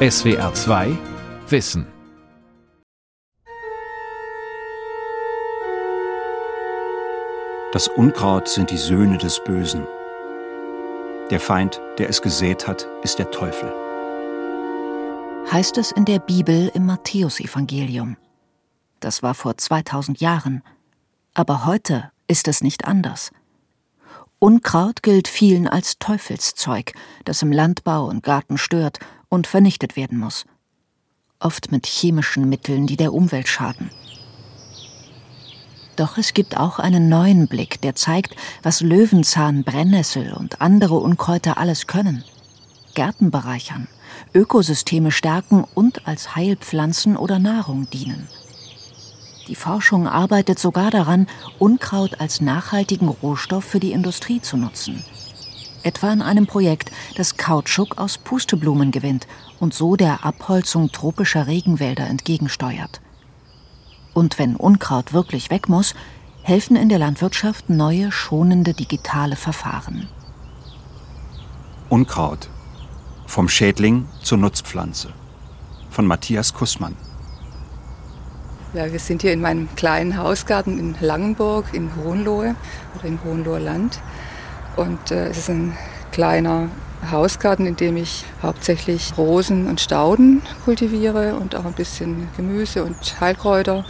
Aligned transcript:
SWR 0.00 0.54
2 0.54 0.96
Wissen. 1.48 1.84
Das 7.72 7.88
Unkraut 7.88 8.46
sind 8.46 8.70
die 8.70 8.76
Söhne 8.76 9.18
des 9.18 9.42
Bösen. 9.42 9.84
Der 11.30 11.40
Feind, 11.40 11.80
der 11.98 12.08
es 12.08 12.22
gesät 12.22 12.68
hat, 12.68 12.86
ist 13.02 13.18
der 13.18 13.32
Teufel. 13.32 13.72
Heißt 15.50 15.76
es 15.78 15.90
in 15.90 16.04
der 16.04 16.20
Bibel 16.20 16.70
im 16.74 16.86
Matthäusevangelium. 16.86 18.16
Das 19.00 19.24
war 19.24 19.34
vor 19.34 19.56
2000 19.56 20.20
Jahren. 20.20 20.62
Aber 21.34 21.66
heute 21.66 22.12
ist 22.28 22.46
es 22.46 22.62
nicht 22.62 22.84
anders. 22.84 23.32
Unkraut 24.38 25.02
gilt 25.02 25.26
vielen 25.26 25.66
als 25.66 25.98
Teufelszeug, 25.98 26.92
das 27.24 27.42
im 27.42 27.50
Landbau 27.50 28.06
und 28.06 28.22
Garten 28.22 28.58
stört 28.58 29.00
und 29.28 29.46
vernichtet 29.46 29.96
werden 29.96 30.18
muss. 30.18 30.44
Oft 31.40 31.70
mit 31.70 31.86
chemischen 31.86 32.48
Mitteln, 32.48 32.86
die 32.86 32.96
der 32.96 33.12
Umwelt 33.12 33.48
schaden. 33.48 33.90
Doch 35.96 36.16
es 36.16 36.32
gibt 36.32 36.56
auch 36.56 36.78
einen 36.78 37.08
neuen 37.08 37.48
Blick, 37.48 37.80
der 37.80 37.94
zeigt, 37.94 38.36
was 38.62 38.80
Löwenzahn, 38.80 39.64
Brennnessel 39.64 40.32
und 40.32 40.60
andere 40.60 40.94
Unkräuter 40.94 41.58
alles 41.58 41.86
können. 41.88 42.22
Gärten 42.94 43.30
bereichern, 43.30 43.88
Ökosysteme 44.32 45.10
stärken 45.10 45.64
und 45.74 46.06
als 46.06 46.36
Heilpflanzen 46.36 47.16
oder 47.16 47.38
Nahrung 47.38 47.90
dienen. 47.90 48.28
Die 49.48 49.54
Forschung 49.54 50.06
arbeitet 50.06 50.58
sogar 50.58 50.90
daran, 50.90 51.26
Unkraut 51.58 52.20
als 52.20 52.40
nachhaltigen 52.40 53.08
Rohstoff 53.08 53.64
für 53.64 53.80
die 53.80 53.92
Industrie 53.92 54.40
zu 54.40 54.56
nutzen. 54.56 55.02
Etwa 55.82 56.12
in 56.12 56.22
einem 56.22 56.46
Projekt, 56.46 56.90
das 57.16 57.36
Kautschuk 57.36 57.98
aus 57.98 58.18
Pusteblumen 58.18 58.90
gewinnt 58.90 59.26
und 59.60 59.74
so 59.74 59.96
der 59.96 60.24
Abholzung 60.24 60.90
tropischer 60.90 61.46
Regenwälder 61.46 62.06
entgegensteuert. 62.06 63.00
Und 64.12 64.38
wenn 64.38 64.56
Unkraut 64.56 65.12
wirklich 65.12 65.50
weg 65.50 65.68
muss, 65.68 65.94
helfen 66.42 66.76
in 66.76 66.88
der 66.88 66.98
Landwirtschaft 66.98 67.70
neue, 67.70 68.10
schonende 68.10 68.74
digitale 68.74 69.36
Verfahren. 69.36 70.08
Unkraut. 71.88 72.48
Vom 73.26 73.48
Schädling 73.48 74.06
zur 74.22 74.38
Nutzpflanze. 74.38 75.12
Von 75.90 76.06
Matthias 76.06 76.54
Kussmann. 76.54 76.96
Ja, 78.74 78.92
wir 78.92 78.98
sind 78.98 79.22
hier 79.22 79.32
in 79.32 79.40
meinem 79.40 79.68
kleinen 79.76 80.18
Hausgarten 80.18 80.78
in 80.78 80.94
Langenburg 81.00 81.72
in 81.72 81.94
Hohenlohe 81.96 82.54
oder 82.94 83.04
im 83.04 83.18
Hohenloher 83.24 83.60
Land. 83.60 84.00
Und 84.78 85.10
äh, 85.10 85.26
es 85.26 85.38
ist 85.38 85.50
ein 85.50 85.76
kleiner 86.12 86.68
Hausgarten, 87.10 87.66
in 87.66 87.74
dem 87.74 87.96
ich 87.96 88.24
hauptsächlich 88.42 89.18
Rosen 89.18 89.66
und 89.66 89.80
Stauden 89.80 90.40
kultiviere 90.64 91.34
und 91.34 91.56
auch 91.56 91.64
ein 91.64 91.72
bisschen 91.72 92.28
Gemüse 92.36 92.84
und 92.84 93.20
Heilkräuter 93.20 93.84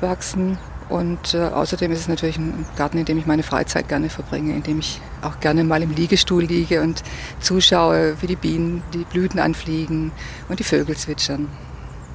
wachsen. 0.00 0.58
Und 0.88 1.34
äh, 1.34 1.38
außerdem 1.38 1.92
ist 1.92 2.00
es 2.00 2.08
natürlich 2.08 2.36
ein 2.36 2.66
Garten, 2.76 2.98
in 2.98 3.04
dem 3.04 3.16
ich 3.16 3.26
meine 3.26 3.44
Freizeit 3.44 3.88
gerne 3.88 4.10
verbringe, 4.10 4.54
in 4.54 4.64
dem 4.64 4.80
ich 4.80 5.00
auch 5.22 5.38
gerne 5.38 5.62
mal 5.62 5.82
im 5.82 5.90
Liegestuhl 5.90 6.42
liege 6.42 6.82
und 6.82 7.04
zuschaue, 7.38 8.20
wie 8.20 8.26
die 8.26 8.36
Bienen 8.36 8.82
die 8.92 9.04
Blüten 9.04 9.38
anfliegen 9.38 10.10
und 10.48 10.58
die 10.58 10.64
Vögel 10.64 10.96
zwitschern. 10.96 11.48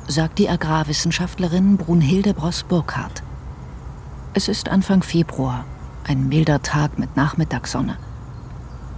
Sagt 0.08 0.39
die 0.39 0.50
Agrarwissenschaftlerin 0.50 1.78
Brunhilde 1.78 2.33
Bross-Burkhardt. 2.33 3.23
Es 4.33 4.50
ist 4.50 4.67
Anfang 4.67 5.04
Februar, 5.04 5.64
ein 6.04 6.28
milder 6.28 6.61
Tag 6.61 7.00
mit 7.00 7.16
Nachmittagssonne. 7.16 7.98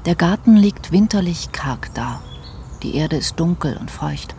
Der 0.05 0.15
Garten 0.15 0.55
liegt 0.57 0.91
winterlich 0.91 1.51
karg 1.51 1.93
da. 1.93 2.21
Die 2.81 2.95
Erde 2.95 3.17
ist 3.17 3.39
dunkel 3.39 3.77
und 3.77 3.91
feucht. 3.91 4.33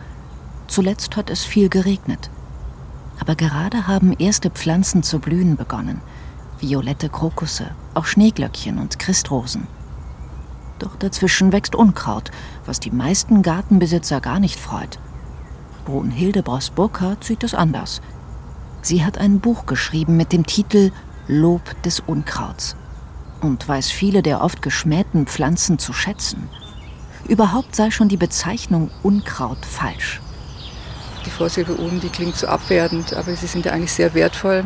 Zuletzt 0.67 1.15
hat 1.15 1.29
es 1.29 1.45
viel 1.45 1.69
geregnet. 1.69 2.29
Aber 3.21 3.35
gerade 3.35 3.87
haben 3.87 4.11
erste 4.11 4.49
Pflanzen 4.49 5.03
zu 5.03 5.19
blühen 5.19 5.55
begonnen. 5.55 6.01
Violette 6.59 7.07
Krokusse, 7.07 7.71
auch 7.93 8.05
Schneeglöckchen 8.05 8.77
und 8.77 8.99
Christrosen. 8.99 9.67
Doch 10.79 10.97
dazwischen 10.97 11.53
wächst 11.53 11.75
Unkraut, 11.75 12.31
was 12.65 12.81
die 12.81 12.91
meisten 12.91 13.41
Gartenbesitzer 13.41 14.19
gar 14.19 14.41
nicht 14.41 14.59
freut. 14.59 14.99
Brunhilde 15.85 16.43
Bross-Burkhardt 16.43 17.23
sieht 17.23 17.43
es 17.45 17.53
anders. 17.53 18.01
Sie 18.81 19.05
hat 19.05 19.17
ein 19.17 19.39
Buch 19.39 19.65
geschrieben 19.65 20.17
mit 20.17 20.33
dem 20.33 20.45
Titel 20.45 20.91
Lob 21.29 21.81
des 21.83 22.01
Unkrauts 22.01 22.75
und 23.43 23.67
weiß 23.67 23.91
viele 23.91 24.23
der 24.23 24.41
oft 24.41 24.61
geschmähten 24.61 25.27
Pflanzen 25.27 25.77
zu 25.77 25.93
schätzen. 25.93 26.49
Überhaupt 27.27 27.75
sei 27.75 27.91
schon 27.91 28.09
die 28.09 28.17
Bezeichnung 28.17 28.89
Unkraut 29.01 29.65
falsch. 29.65 30.21
Die 31.25 31.29
Vorsilbe 31.29 31.79
Un, 31.79 32.01
die 32.01 32.09
klingt 32.09 32.35
so 32.35 32.47
abwertend, 32.47 33.13
aber 33.13 33.35
sie 33.35 33.47
sind 33.47 33.65
ja 33.65 33.71
eigentlich 33.71 33.93
sehr 33.93 34.13
wertvoll. 34.13 34.65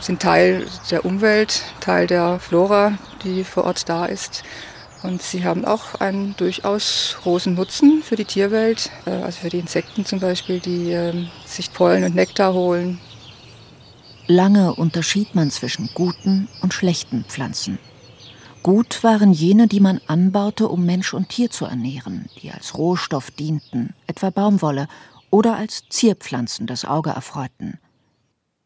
Sind 0.00 0.22
Teil 0.22 0.66
der 0.90 1.04
Umwelt, 1.04 1.62
Teil 1.80 2.06
der 2.06 2.38
Flora, 2.38 2.92
die 3.24 3.42
vor 3.42 3.64
Ort 3.64 3.88
da 3.88 4.06
ist. 4.06 4.44
Und 5.02 5.22
sie 5.22 5.44
haben 5.44 5.64
auch 5.64 5.96
einen 5.96 6.36
durchaus 6.36 7.16
großen 7.22 7.54
Nutzen 7.54 8.02
für 8.02 8.16
die 8.16 8.24
Tierwelt, 8.24 8.90
äh, 9.06 9.10
also 9.10 9.40
für 9.40 9.48
die 9.48 9.60
Insekten 9.60 10.04
zum 10.04 10.18
Beispiel, 10.18 10.58
die 10.60 10.90
ähm, 10.90 11.28
sich 11.46 11.72
Pollen 11.72 12.04
und 12.04 12.14
Nektar 12.14 12.52
holen 12.52 13.00
Lange 14.30 14.74
unterschied 14.74 15.34
man 15.34 15.50
zwischen 15.50 15.88
guten 15.94 16.48
und 16.60 16.74
schlechten 16.74 17.24
Pflanzen. 17.24 17.78
Gut 18.62 19.02
waren 19.02 19.32
jene, 19.32 19.68
die 19.68 19.80
man 19.80 20.02
anbaute, 20.06 20.68
um 20.68 20.84
Mensch 20.84 21.14
und 21.14 21.30
Tier 21.30 21.50
zu 21.50 21.64
ernähren, 21.64 22.28
die 22.42 22.52
als 22.52 22.76
Rohstoff 22.76 23.30
dienten, 23.30 23.94
etwa 24.06 24.28
Baumwolle, 24.28 24.86
oder 25.30 25.56
als 25.56 25.88
Zierpflanzen 25.88 26.66
das 26.66 26.84
Auge 26.84 27.08
erfreuten. 27.08 27.78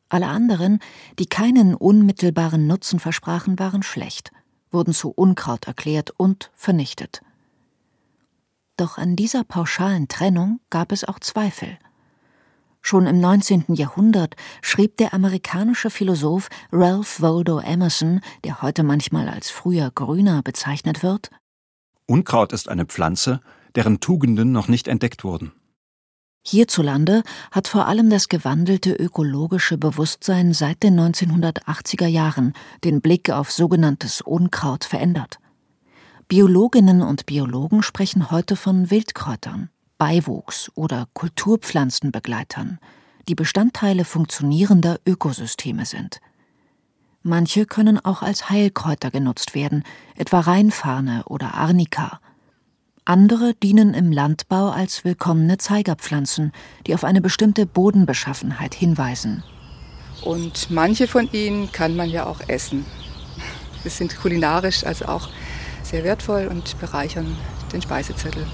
Alle 0.08 0.26
anderen, 0.26 0.80
die 1.20 1.26
keinen 1.26 1.76
unmittelbaren 1.76 2.66
Nutzen 2.66 2.98
versprachen, 2.98 3.60
waren 3.60 3.84
schlecht, 3.84 4.32
wurden 4.72 4.92
zu 4.92 5.10
Unkraut 5.10 5.68
erklärt 5.68 6.10
und 6.16 6.50
vernichtet. 6.56 7.22
Doch 8.76 8.98
an 8.98 9.14
dieser 9.14 9.44
pauschalen 9.44 10.08
Trennung 10.08 10.58
gab 10.70 10.90
es 10.90 11.04
auch 11.04 11.20
Zweifel– 11.20 11.78
Schon 12.82 13.06
im 13.06 13.20
19. 13.20 13.66
Jahrhundert 13.68 14.34
schrieb 14.60 14.96
der 14.98 15.14
amerikanische 15.14 15.88
Philosoph 15.88 16.50
Ralph 16.70 17.22
Waldo 17.22 17.60
Emerson, 17.60 18.20
der 18.44 18.60
heute 18.60 18.82
manchmal 18.82 19.28
als 19.28 19.50
früher 19.50 19.90
Grüner 19.94 20.42
bezeichnet 20.42 21.02
wird, 21.02 21.30
Unkraut 22.06 22.52
ist 22.52 22.68
eine 22.68 22.84
Pflanze, 22.84 23.40
deren 23.74 24.00
Tugenden 24.00 24.52
noch 24.52 24.68
nicht 24.68 24.88
entdeckt 24.88 25.24
wurden. 25.24 25.52
Hierzulande 26.44 27.22
hat 27.52 27.68
vor 27.68 27.86
allem 27.86 28.10
das 28.10 28.28
gewandelte 28.28 28.92
ökologische 28.92 29.78
Bewusstsein 29.78 30.52
seit 30.52 30.82
den 30.82 30.98
1980er 30.98 32.06
Jahren 32.06 32.52
den 32.82 33.00
Blick 33.00 33.30
auf 33.30 33.52
sogenanntes 33.52 34.20
Unkraut 34.20 34.84
verändert. 34.84 35.38
Biologinnen 36.26 37.00
und 37.02 37.26
Biologen 37.26 37.82
sprechen 37.82 38.30
heute 38.30 38.56
von 38.56 38.90
Wildkräutern. 38.90 39.70
Beiwuchs 40.02 40.68
oder 40.74 41.06
Kulturpflanzenbegleitern, 41.12 42.80
die 43.28 43.36
Bestandteile 43.36 44.04
funktionierender 44.04 44.98
Ökosysteme 45.06 45.86
sind. 45.86 46.20
Manche 47.22 47.66
können 47.66 48.04
auch 48.04 48.20
als 48.20 48.50
Heilkräuter 48.50 49.12
genutzt 49.12 49.54
werden, 49.54 49.84
etwa 50.16 50.40
Rheinfahne 50.40 51.22
oder 51.26 51.54
Arnika. 51.54 52.18
Andere 53.04 53.54
dienen 53.54 53.94
im 53.94 54.10
Landbau 54.10 54.70
als 54.70 55.04
willkommene 55.04 55.58
Zeigerpflanzen, 55.58 56.50
die 56.88 56.94
auf 56.94 57.04
eine 57.04 57.20
bestimmte 57.20 57.64
Bodenbeschaffenheit 57.64 58.74
hinweisen. 58.74 59.44
Und 60.22 60.68
manche 60.68 61.06
von 61.06 61.30
ihnen 61.30 61.70
kann 61.70 61.94
man 61.94 62.10
ja 62.10 62.26
auch 62.26 62.40
essen. 62.48 62.84
Sie 63.84 63.88
sind 63.88 64.18
kulinarisch 64.18 64.82
also 64.82 65.04
auch 65.04 65.28
sehr 65.92 66.02
wertvoll 66.02 66.48
und 66.50 66.80
bereichern 66.80 67.36
den 67.72 67.82
Speisezettel. 67.82 68.46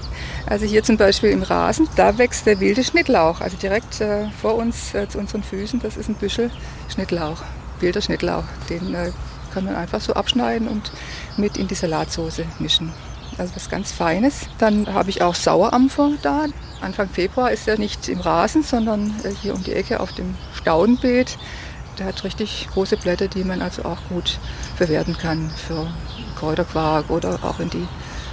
Also 0.45 0.65
hier 0.65 0.83
zum 0.83 0.97
Beispiel 0.97 1.31
im 1.31 1.41
Rasen, 1.41 1.87
da 1.95 2.17
wächst 2.17 2.45
der 2.45 2.59
wilde 2.59 2.83
Schnittlauch. 2.83 3.41
Also 3.41 3.57
direkt 3.57 4.01
äh, 4.01 4.29
vor 4.41 4.55
uns 4.55 4.93
äh, 4.93 5.07
zu 5.07 5.17
unseren 5.17 5.41
Füßen, 5.41 5.79
das 5.79 5.97
ist 5.97 6.09
ein 6.09 6.15
Büschel 6.15 6.51
Schnittlauch, 6.93 7.41
wilder 7.79 8.01
Schnittlauch. 8.01 8.43
Den 8.69 8.93
äh, 8.93 9.11
kann 9.53 9.65
man 9.65 9.75
einfach 9.75 10.01
so 10.01 10.13
abschneiden 10.13 10.67
und 10.67 10.91
mit 11.37 11.57
in 11.57 11.67
die 11.67 11.75
Salatsauce 11.75 12.41
mischen. 12.59 12.91
Also 13.37 13.55
was 13.55 13.69
ganz 13.69 13.91
Feines. 13.91 14.47
Dann 14.57 14.93
habe 14.93 15.09
ich 15.09 15.21
auch 15.21 15.35
Sauerampfer 15.35 16.11
da. 16.21 16.45
Anfang 16.81 17.09
Februar 17.09 17.51
ist 17.51 17.67
er 17.67 17.77
nicht 17.77 18.09
im 18.09 18.19
Rasen, 18.19 18.63
sondern 18.63 19.15
äh, 19.23 19.31
hier 19.41 19.55
um 19.55 19.63
die 19.63 19.73
Ecke 19.73 20.01
auf 20.01 20.11
dem 20.11 20.35
Staudenbeet. 20.53 21.37
Der 21.97 22.05
hat 22.05 22.23
richtig 22.23 22.67
große 22.73 22.97
Blätter, 22.97 23.27
die 23.27 23.43
man 23.43 23.61
also 23.61 23.83
auch 23.83 23.97
gut 24.09 24.39
verwerten 24.77 25.17
kann 25.17 25.49
für 25.51 25.87
Kräuterquark 26.39 27.09
oder 27.09 27.39
auch 27.43 27.59
in 27.59 27.69
die 27.69 27.87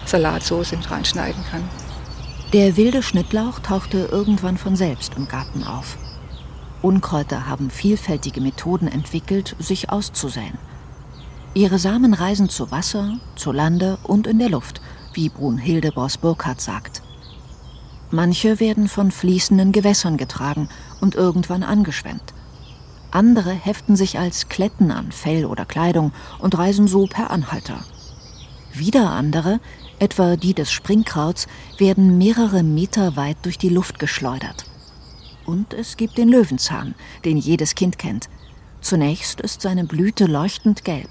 Salatsauce 0.04 0.72
mit 0.72 0.90
reinschneiden 0.90 1.42
kann. 1.50 1.68
Der 2.52 2.76
wilde 2.76 3.02
Schnittlauch 3.02 3.58
tauchte 3.58 4.08
irgendwann 4.10 4.56
von 4.56 4.76
selbst 4.76 5.14
im 5.16 5.26
Garten 5.28 5.64
auf. 5.64 5.98
Unkräuter 6.80 7.48
haben 7.48 7.70
vielfältige 7.70 8.40
Methoden 8.40 8.86
entwickelt, 8.86 9.56
sich 9.58 9.90
auszusäen. 9.90 10.56
Ihre 11.54 11.78
Samen 11.78 12.14
reisen 12.14 12.48
zu 12.48 12.70
Wasser, 12.70 13.18
zu 13.34 13.50
Lande 13.50 13.98
und 14.04 14.26
in 14.26 14.38
der 14.38 14.50
Luft, 14.50 14.80
wie 15.14 15.28
Brunhilde 15.28 15.90
Boss-Burkhardt 15.90 16.60
sagt. 16.60 17.02
Manche 18.10 18.60
werden 18.60 18.88
von 18.88 19.10
fließenden 19.10 19.72
Gewässern 19.72 20.16
getragen 20.16 20.68
und 21.00 21.16
irgendwann 21.16 21.64
angeschwemmt. 21.64 22.34
Andere 23.10 23.50
heften 23.50 23.96
sich 23.96 24.18
als 24.18 24.48
Kletten 24.48 24.92
an 24.92 25.10
Fell 25.10 25.46
oder 25.46 25.64
Kleidung 25.64 26.12
und 26.38 26.56
reisen 26.56 26.86
so 26.86 27.06
per 27.06 27.30
Anhalter. 27.30 27.80
Wieder 28.78 29.10
andere, 29.10 29.60
etwa 29.98 30.36
die 30.36 30.52
des 30.52 30.70
Springkrauts, 30.70 31.46
werden 31.78 32.18
mehrere 32.18 32.62
Meter 32.62 33.16
weit 33.16 33.38
durch 33.42 33.58
die 33.58 33.68
Luft 33.68 33.98
geschleudert. 33.98 34.66
Und 35.46 35.72
es 35.72 35.96
gibt 35.96 36.18
den 36.18 36.28
Löwenzahn, 36.28 36.94
den 37.24 37.36
jedes 37.36 37.74
Kind 37.74 37.98
kennt. 37.98 38.28
Zunächst 38.80 39.40
ist 39.40 39.62
seine 39.62 39.84
Blüte 39.84 40.26
leuchtend 40.26 40.84
gelb. 40.84 41.08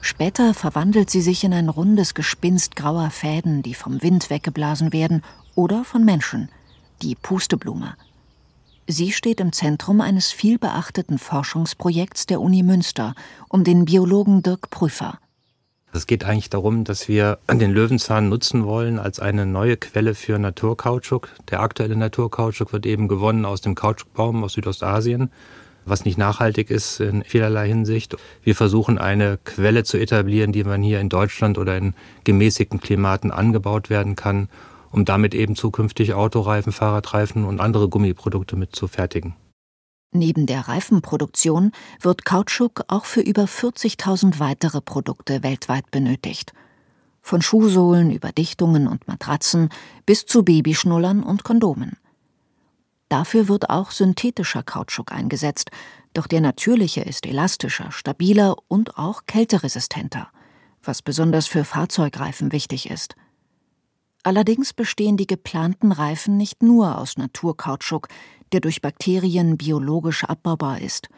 Später 0.00 0.54
verwandelt 0.54 1.10
sie 1.10 1.20
sich 1.20 1.44
in 1.44 1.52
ein 1.52 1.68
rundes 1.68 2.14
Gespinst 2.14 2.76
grauer 2.76 3.10
Fäden, 3.10 3.62
die 3.62 3.74
vom 3.74 4.02
Wind 4.02 4.30
weggeblasen 4.30 4.92
werden 4.92 5.22
oder 5.54 5.84
von 5.84 6.04
Menschen, 6.04 6.48
die 7.02 7.14
Pusteblume. 7.14 7.96
Sie 8.86 9.12
steht 9.12 9.40
im 9.40 9.52
Zentrum 9.52 10.00
eines 10.00 10.32
vielbeachteten 10.32 11.18
Forschungsprojekts 11.18 12.26
der 12.26 12.40
Uni 12.40 12.62
Münster 12.62 13.14
um 13.48 13.64
den 13.64 13.84
Biologen 13.84 14.42
Dirk 14.42 14.70
Prüfer. 14.70 15.18
Es 15.92 16.06
geht 16.06 16.24
eigentlich 16.24 16.50
darum, 16.50 16.84
dass 16.84 17.08
wir 17.08 17.38
den 17.50 17.72
Löwenzahn 17.72 18.28
nutzen 18.28 18.64
wollen 18.64 19.00
als 19.00 19.18
eine 19.18 19.44
neue 19.44 19.76
Quelle 19.76 20.14
für 20.14 20.38
Naturkautschuk. 20.38 21.28
Der 21.50 21.60
aktuelle 21.60 21.96
Naturkautschuk 21.96 22.72
wird 22.72 22.86
eben 22.86 23.08
gewonnen 23.08 23.44
aus 23.44 23.60
dem 23.60 23.74
Kautschukbaum 23.74 24.44
aus 24.44 24.52
Südostasien, 24.52 25.32
was 25.84 26.04
nicht 26.04 26.16
nachhaltig 26.16 26.70
ist 26.70 27.00
in 27.00 27.24
vielerlei 27.24 27.66
Hinsicht. 27.66 28.16
Wir 28.44 28.54
versuchen 28.54 28.98
eine 28.98 29.38
Quelle 29.44 29.82
zu 29.82 29.98
etablieren, 29.98 30.52
die 30.52 30.62
man 30.62 30.80
hier 30.80 31.00
in 31.00 31.08
Deutschland 31.08 31.58
oder 31.58 31.76
in 31.76 31.94
gemäßigten 32.22 32.80
Klimaten 32.80 33.32
angebaut 33.32 33.90
werden 33.90 34.14
kann, 34.14 34.48
um 34.92 35.04
damit 35.04 35.34
eben 35.34 35.56
zukünftig 35.56 36.14
Autoreifen, 36.14 36.72
Fahrradreifen 36.72 37.44
und 37.44 37.60
andere 37.60 37.88
Gummiprodukte 37.88 38.54
mit 38.54 38.76
zu 38.76 38.86
fertigen. 38.86 39.34
Neben 40.12 40.46
der 40.46 40.66
Reifenproduktion 40.66 41.70
wird 42.00 42.24
Kautschuk 42.24 42.82
auch 42.88 43.04
für 43.04 43.20
über 43.20 43.44
40.000 43.44 44.40
weitere 44.40 44.80
Produkte 44.80 45.44
weltweit 45.44 45.90
benötigt. 45.92 46.52
Von 47.22 47.42
Schuhsohlen 47.42 48.10
über 48.10 48.32
Dichtungen 48.32 48.88
und 48.88 49.06
Matratzen 49.06 49.68
bis 50.06 50.26
zu 50.26 50.42
Babyschnullern 50.42 51.22
und 51.22 51.44
Kondomen. 51.44 51.96
Dafür 53.08 53.46
wird 53.48 53.70
auch 53.70 53.92
synthetischer 53.92 54.62
Kautschuk 54.62 55.12
eingesetzt, 55.12 55.70
doch 56.12 56.26
der 56.26 56.40
natürliche 56.40 57.02
ist 57.02 57.26
elastischer, 57.26 57.92
stabiler 57.92 58.56
und 58.66 58.98
auch 58.98 59.26
kälteresistenter, 59.26 60.28
was 60.82 61.02
besonders 61.02 61.46
für 61.46 61.64
Fahrzeugreifen 61.64 62.50
wichtig 62.50 62.90
ist. 62.90 63.14
Allerdings 64.22 64.72
bestehen 64.72 65.16
die 65.16 65.26
geplanten 65.26 65.92
Reifen 65.92 66.36
nicht 66.36 66.62
nur 66.62 66.98
aus 66.98 67.16
Naturkautschuk, 67.16 68.08
der 68.52 68.60
durch 68.60 68.82
Bakterien 68.82 69.56
biologisch 69.56 70.24
abbaubar 70.24 70.80
ist, 70.80 71.08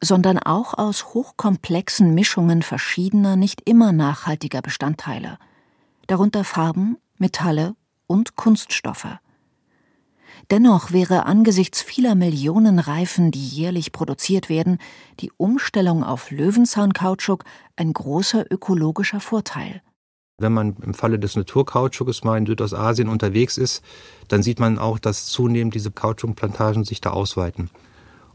sondern 0.00 0.38
auch 0.38 0.74
aus 0.74 1.14
hochkomplexen 1.14 2.14
Mischungen 2.14 2.62
verschiedener, 2.62 3.36
nicht 3.36 3.62
immer 3.68 3.92
nachhaltiger 3.92 4.62
Bestandteile, 4.62 5.38
darunter 6.06 6.44
Farben, 6.44 6.98
Metalle 7.18 7.74
und 8.06 8.36
Kunststoffe. 8.36 9.18
Dennoch 10.50 10.92
wäre 10.92 11.26
angesichts 11.26 11.80
vieler 11.80 12.14
Millionen 12.14 12.78
Reifen, 12.78 13.30
die 13.30 13.46
jährlich 13.46 13.92
produziert 13.92 14.48
werden, 14.48 14.78
die 15.20 15.32
Umstellung 15.36 16.04
auf 16.04 16.30
Löwenzahnkautschuk 16.30 17.44
ein 17.76 17.92
großer 17.92 18.44
ökologischer 18.50 19.20
Vorteil. 19.20 19.80
Wenn 20.38 20.52
man 20.52 20.74
im 20.84 20.94
Falle 20.94 21.20
des 21.20 21.36
Naturkautschuks 21.36 22.24
mal 22.24 22.36
in 22.36 22.46
Südostasien 22.46 23.08
unterwegs 23.08 23.56
ist, 23.56 23.84
dann 24.26 24.42
sieht 24.42 24.58
man 24.58 24.80
auch, 24.80 24.98
dass 24.98 25.26
zunehmend 25.26 25.76
diese 25.76 25.92
Kautschukplantagen 25.92 26.82
sich 26.82 27.00
da 27.00 27.10
ausweiten. 27.10 27.70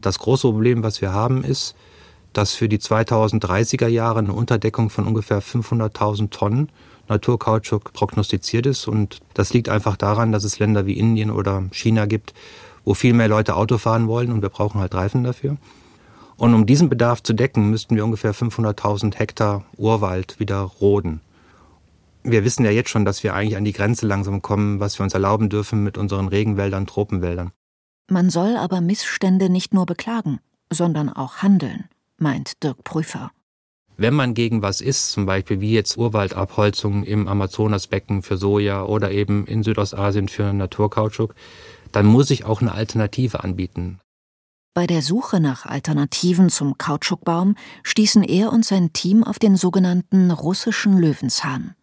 Das 0.00 0.18
große 0.18 0.48
Problem, 0.48 0.82
was 0.82 1.02
wir 1.02 1.12
haben, 1.12 1.44
ist, 1.44 1.74
dass 2.32 2.54
für 2.54 2.70
die 2.70 2.78
2030er 2.78 3.86
Jahre 3.88 4.20
eine 4.20 4.32
Unterdeckung 4.32 4.88
von 4.88 5.06
ungefähr 5.06 5.42
500.000 5.42 6.30
Tonnen 6.30 6.70
Naturkautschuk 7.08 7.92
prognostiziert 7.92 8.64
ist. 8.64 8.88
Und 8.88 9.20
das 9.34 9.52
liegt 9.52 9.68
einfach 9.68 9.98
daran, 9.98 10.32
dass 10.32 10.44
es 10.44 10.58
Länder 10.58 10.86
wie 10.86 10.98
Indien 10.98 11.30
oder 11.30 11.64
China 11.70 12.06
gibt, 12.06 12.32
wo 12.82 12.94
viel 12.94 13.12
mehr 13.12 13.28
Leute 13.28 13.56
Auto 13.56 13.76
fahren 13.76 14.08
wollen 14.08 14.32
und 14.32 14.40
wir 14.40 14.48
brauchen 14.48 14.80
halt 14.80 14.94
Reifen 14.94 15.22
dafür. 15.22 15.58
Und 16.38 16.54
um 16.54 16.64
diesen 16.64 16.88
Bedarf 16.88 17.22
zu 17.22 17.34
decken, 17.34 17.68
müssten 17.68 17.94
wir 17.94 18.06
ungefähr 18.06 18.34
500.000 18.34 19.16
Hektar 19.16 19.64
Urwald 19.76 20.40
wieder 20.40 20.60
roden 20.60 21.20
wir 22.22 22.44
wissen 22.44 22.64
ja 22.64 22.70
jetzt 22.70 22.90
schon, 22.90 23.04
dass 23.04 23.22
wir 23.22 23.34
eigentlich 23.34 23.56
an 23.56 23.64
die 23.64 23.72
Grenze 23.72 24.06
langsam 24.06 24.42
kommen, 24.42 24.80
was 24.80 24.98
wir 24.98 25.04
uns 25.04 25.14
erlauben 25.14 25.48
dürfen 25.48 25.82
mit 25.82 25.98
unseren 25.98 26.28
Regenwäldern, 26.28 26.86
Tropenwäldern. 26.86 27.52
Man 28.08 28.30
soll 28.30 28.56
aber 28.56 28.80
Missstände 28.80 29.50
nicht 29.50 29.72
nur 29.72 29.86
beklagen, 29.86 30.40
sondern 30.70 31.08
auch 31.08 31.38
handeln, 31.38 31.88
meint 32.18 32.62
Dirk 32.62 32.82
Prüfer. 32.84 33.30
Wenn 33.96 34.14
man 34.14 34.34
gegen 34.34 34.62
was 34.62 34.80
ist, 34.80 35.12
zum 35.12 35.26
Beispiel 35.26 35.60
wie 35.60 35.74
jetzt 35.74 35.98
Urwaldabholzung 35.98 37.04
im 37.04 37.28
Amazonasbecken 37.28 38.22
für 38.22 38.38
Soja 38.38 38.84
oder 38.84 39.10
eben 39.10 39.46
in 39.46 39.62
Südostasien 39.62 40.28
für 40.28 40.52
Naturkautschuk, 40.52 41.34
dann 41.92 42.06
muss 42.06 42.30
ich 42.30 42.44
auch 42.44 42.62
eine 42.62 42.72
Alternative 42.72 43.44
anbieten. 43.44 44.00
Bei 44.72 44.86
der 44.86 45.02
Suche 45.02 45.40
nach 45.40 45.66
Alternativen 45.66 46.48
zum 46.48 46.78
Kautschukbaum 46.78 47.56
stießen 47.82 48.22
er 48.22 48.52
und 48.52 48.64
sein 48.64 48.92
Team 48.92 49.22
auf 49.22 49.38
den 49.38 49.56
sogenannten 49.56 50.30
russischen 50.30 50.96
Löwenzahn. 50.96 51.74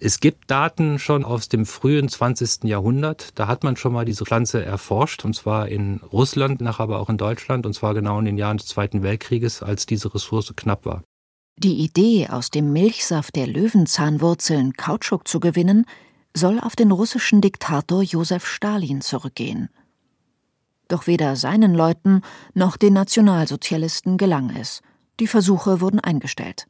Es 0.00 0.20
gibt 0.20 0.50
Daten 0.50 0.98
schon 0.98 1.24
aus 1.24 1.48
dem 1.48 1.66
frühen 1.66 2.08
20. 2.08 2.64
Jahrhundert. 2.64 3.30
Da 3.34 3.48
hat 3.48 3.64
man 3.64 3.76
schon 3.76 3.92
mal 3.92 4.04
diese 4.04 4.24
Pflanze 4.24 4.64
erforscht, 4.64 5.24
und 5.24 5.34
zwar 5.34 5.68
in 5.68 5.98
Russland, 6.12 6.60
nachher 6.60 6.84
aber 6.84 7.00
auch 7.00 7.08
in 7.08 7.18
Deutschland, 7.18 7.66
und 7.66 7.72
zwar 7.72 7.94
genau 7.94 8.18
in 8.20 8.24
den 8.24 8.38
Jahren 8.38 8.58
des 8.58 8.66
Zweiten 8.66 9.02
Weltkrieges, 9.02 9.62
als 9.62 9.86
diese 9.86 10.14
Ressource 10.14 10.52
knapp 10.54 10.86
war. 10.86 11.02
Die 11.58 11.78
Idee, 11.78 12.28
aus 12.28 12.50
dem 12.50 12.72
Milchsaft 12.72 13.34
der 13.34 13.48
Löwenzahnwurzeln 13.48 14.74
Kautschuk 14.74 15.26
zu 15.26 15.40
gewinnen, 15.40 15.84
soll 16.32 16.60
auf 16.60 16.76
den 16.76 16.92
russischen 16.92 17.40
Diktator 17.40 18.02
Josef 18.02 18.46
Stalin 18.46 19.00
zurückgehen. 19.00 19.68
Doch 20.86 21.08
weder 21.08 21.34
seinen 21.34 21.74
Leuten 21.74 22.22
noch 22.54 22.76
den 22.76 22.92
Nationalsozialisten 22.92 24.16
gelang 24.16 24.50
es. 24.50 24.80
Die 25.18 25.26
Versuche 25.26 25.80
wurden 25.80 25.98
eingestellt. 25.98 26.68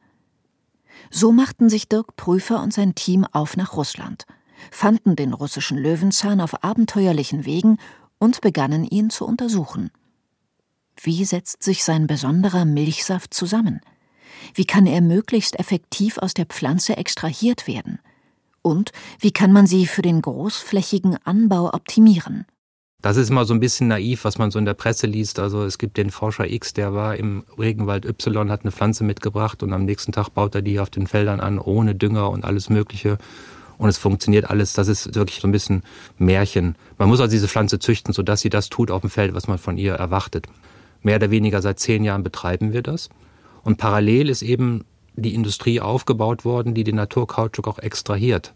So 1.11 1.31
machten 1.31 1.69
sich 1.69 1.89
Dirk 1.89 2.15
Prüfer 2.15 2.61
und 2.61 2.73
sein 2.73 2.95
Team 2.95 3.25
auf 3.31 3.57
nach 3.57 3.75
Russland, 3.75 4.25
fanden 4.71 5.15
den 5.15 5.33
russischen 5.33 5.77
Löwenzahn 5.77 6.41
auf 6.41 6.63
abenteuerlichen 6.63 7.45
Wegen 7.45 7.77
und 8.19 8.41
begannen 8.41 8.85
ihn 8.85 9.09
zu 9.09 9.25
untersuchen. 9.25 9.91
Wie 11.01 11.25
setzt 11.25 11.63
sich 11.63 11.83
sein 11.83 12.07
besonderer 12.07 12.65
Milchsaft 12.65 13.33
zusammen? 13.33 13.81
Wie 14.53 14.65
kann 14.65 14.85
er 14.85 15.01
möglichst 15.01 15.57
effektiv 15.59 16.17
aus 16.17 16.33
der 16.33 16.45
Pflanze 16.45 16.97
extrahiert 16.97 17.67
werden? 17.67 17.99
Und 18.61 18.91
wie 19.19 19.31
kann 19.31 19.51
man 19.51 19.65
sie 19.65 19.87
für 19.87 20.01
den 20.01 20.21
großflächigen 20.21 21.17
Anbau 21.25 21.73
optimieren? 21.73 22.45
Das 23.01 23.15
ist 23.15 23.29
immer 23.29 23.45
so 23.45 23.53
ein 23.53 23.61
bisschen 23.61 23.87
naiv, 23.87 24.25
was 24.25 24.37
man 24.37 24.51
so 24.51 24.59
in 24.59 24.65
der 24.65 24.73
Presse 24.73 25.07
liest. 25.07 25.39
Also 25.39 25.63
es 25.63 25.77
gibt 25.77 25.95
den 25.95 26.09
Forscher 26.09 26.51
X, 26.51 26.73
der 26.73 26.93
war 26.93 27.15
im 27.15 27.45
Regenwald 27.57 28.05
Y, 28.05 28.51
hat 28.51 28.63
eine 28.63 28.71
Pflanze 28.71 29.05
mitgebracht 29.05 29.63
und 29.63 29.71
am 29.71 29.85
nächsten 29.85 30.11
Tag 30.11 30.29
baut 30.29 30.53
er 30.55 30.61
die 30.61 30.81
auf 30.81 30.89
den 30.89 31.07
Feldern 31.07 31.39
an, 31.39 31.59
ohne 31.59 31.95
Dünger 31.95 32.29
und 32.29 32.43
alles 32.43 32.69
Mögliche. 32.69 33.17
Und 33.77 33.87
es 33.87 33.97
funktioniert 33.97 34.49
alles. 34.49 34.73
Das 34.73 34.89
ist 34.89 35.15
wirklich 35.15 35.39
so 35.39 35.47
ein 35.47 35.53
bisschen 35.53 35.83
Märchen. 36.17 36.75
Man 36.97 37.07
muss 37.07 37.21
also 37.21 37.31
diese 37.31 37.47
Pflanze 37.47 37.79
züchten, 37.79 38.13
sodass 38.13 38.41
sie 38.41 38.49
das 38.49 38.67
tut 38.67 38.91
auf 38.91 39.01
dem 39.01 39.09
Feld, 39.09 39.33
was 39.33 39.47
man 39.47 39.57
von 39.57 39.77
ihr 39.77 39.93
erwartet. 39.93 40.47
Mehr 41.01 41.15
oder 41.15 41.31
weniger 41.31 41.61
seit 41.61 41.79
zehn 41.79 42.03
Jahren 42.03 42.23
betreiben 42.23 42.73
wir 42.73 42.81
das. 42.81 43.07
Und 43.63 43.77
parallel 43.77 44.27
ist 44.27 44.41
eben 44.41 44.83
die 45.15 45.33
Industrie 45.33 45.79
aufgebaut 45.79 46.43
worden, 46.43 46.73
die 46.73 46.83
den 46.83 46.95
Naturkautschuk 46.95 47.69
auch 47.69 47.79
extrahiert. 47.79 48.53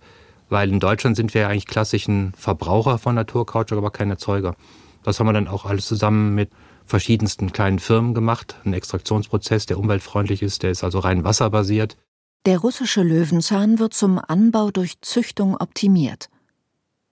Weil 0.54 0.70
in 0.70 0.80
Deutschland 0.80 1.16
sind 1.16 1.34
wir 1.34 1.42
ja 1.42 1.48
eigentlich 1.48 1.66
klassischen 1.66 2.32
Verbraucher 2.38 3.00
von 3.00 3.16
Naturkautschuk, 3.16 3.76
aber 3.76 3.90
kein 3.90 4.12
Erzeuger. 4.12 4.56
Das 5.02 5.20
haben 5.20 5.26
wir 5.26 5.34
dann 5.34 5.48
auch 5.48 5.66
alles 5.66 5.88
zusammen 5.88 6.36
mit 6.36 6.52
verschiedensten 6.86 7.52
kleinen 7.52 7.80
Firmen 7.80 8.14
gemacht. 8.14 8.58
Ein 8.64 8.74
Extraktionsprozess, 8.74 9.66
der 9.66 9.80
umweltfreundlich 9.80 10.44
ist, 10.44 10.62
der 10.62 10.70
ist 10.70 10.84
also 10.84 11.00
rein 11.00 11.24
wasserbasiert. 11.24 11.98
Der 12.46 12.60
russische 12.60 13.02
Löwenzahn 13.02 13.80
wird 13.80 13.96
zum 13.96 14.20
Anbau 14.20 14.70
durch 14.70 15.02
Züchtung 15.02 15.58
optimiert. 15.58 16.30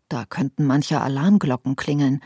Da 0.08 0.26
könnten 0.26 0.68
manche 0.68 1.02
Alarmglocken 1.02 1.76
klingeln. 1.76 2.22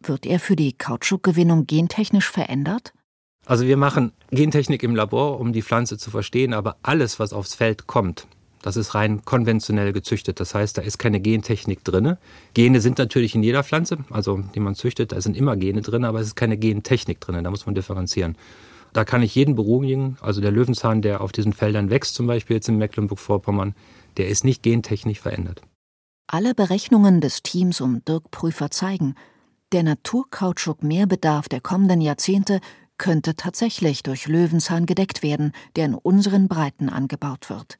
Wird 0.00 0.24
er 0.24 0.40
für 0.40 0.56
die 0.56 0.72
Kautschukgewinnung 0.72 1.66
gentechnisch 1.66 2.30
verändert? 2.30 2.94
Also 3.44 3.66
wir 3.66 3.76
machen 3.76 4.12
Gentechnik 4.30 4.82
im 4.82 4.96
Labor, 4.96 5.38
um 5.38 5.52
die 5.52 5.62
Pflanze 5.62 5.98
zu 5.98 6.10
verstehen, 6.10 6.54
aber 6.54 6.78
alles, 6.82 7.20
was 7.20 7.34
aufs 7.34 7.54
Feld 7.54 7.86
kommt, 7.86 8.26
das 8.66 8.76
ist 8.76 8.96
rein 8.96 9.24
konventionell 9.24 9.92
gezüchtet. 9.92 10.40
Das 10.40 10.52
heißt, 10.52 10.76
da 10.76 10.82
ist 10.82 10.98
keine 10.98 11.20
Gentechnik 11.20 11.84
drin. 11.84 12.16
Gene 12.52 12.80
sind 12.80 12.98
natürlich 12.98 13.36
in 13.36 13.44
jeder 13.44 13.62
Pflanze, 13.62 13.98
also 14.10 14.42
die 14.56 14.58
man 14.58 14.74
züchtet, 14.74 15.12
da 15.12 15.20
sind 15.20 15.36
immer 15.36 15.56
Gene 15.56 15.82
drin, 15.82 16.04
aber 16.04 16.18
es 16.18 16.26
ist 16.26 16.34
keine 16.34 16.56
Gentechnik 16.56 17.20
drin. 17.20 17.44
Da 17.44 17.50
muss 17.50 17.64
man 17.64 17.76
differenzieren. 17.76 18.36
Da 18.92 19.04
kann 19.04 19.22
ich 19.22 19.36
jeden 19.36 19.54
beruhigen. 19.54 20.16
Also 20.20 20.40
der 20.40 20.50
Löwenzahn, 20.50 21.00
der 21.00 21.20
auf 21.20 21.30
diesen 21.30 21.52
Feldern 21.52 21.90
wächst, 21.90 22.16
zum 22.16 22.26
Beispiel 22.26 22.56
jetzt 22.56 22.68
in 22.68 22.76
Mecklenburg-Vorpommern, 22.76 23.76
der 24.16 24.26
ist 24.26 24.44
nicht 24.44 24.64
gentechnisch 24.64 25.20
verändert. 25.20 25.62
Alle 26.26 26.52
Berechnungen 26.52 27.20
des 27.20 27.44
Teams 27.44 27.80
um 27.80 28.04
Dirk 28.04 28.32
Prüfer 28.32 28.72
zeigen, 28.72 29.14
der 29.70 29.84
Naturkautschuk-Mehrbedarf 29.84 31.48
der 31.48 31.60
kommenden 31.60 32.00
Jahrzehnte 32.00 32.58
könnte 32.98 33.36
tatsächlich 33.36 34.02
durch 34.02 34.26
Löwenzahn 34.26 34.86
gedeckt 34.86 35.22
werden, 35.22 35.52
der 35.76 35.84
in 35.84 35.94
unseren 35.94 36.48
Breiten 36.48 36.88
angebaut 36.88 37.48
wird. 37.48 37.78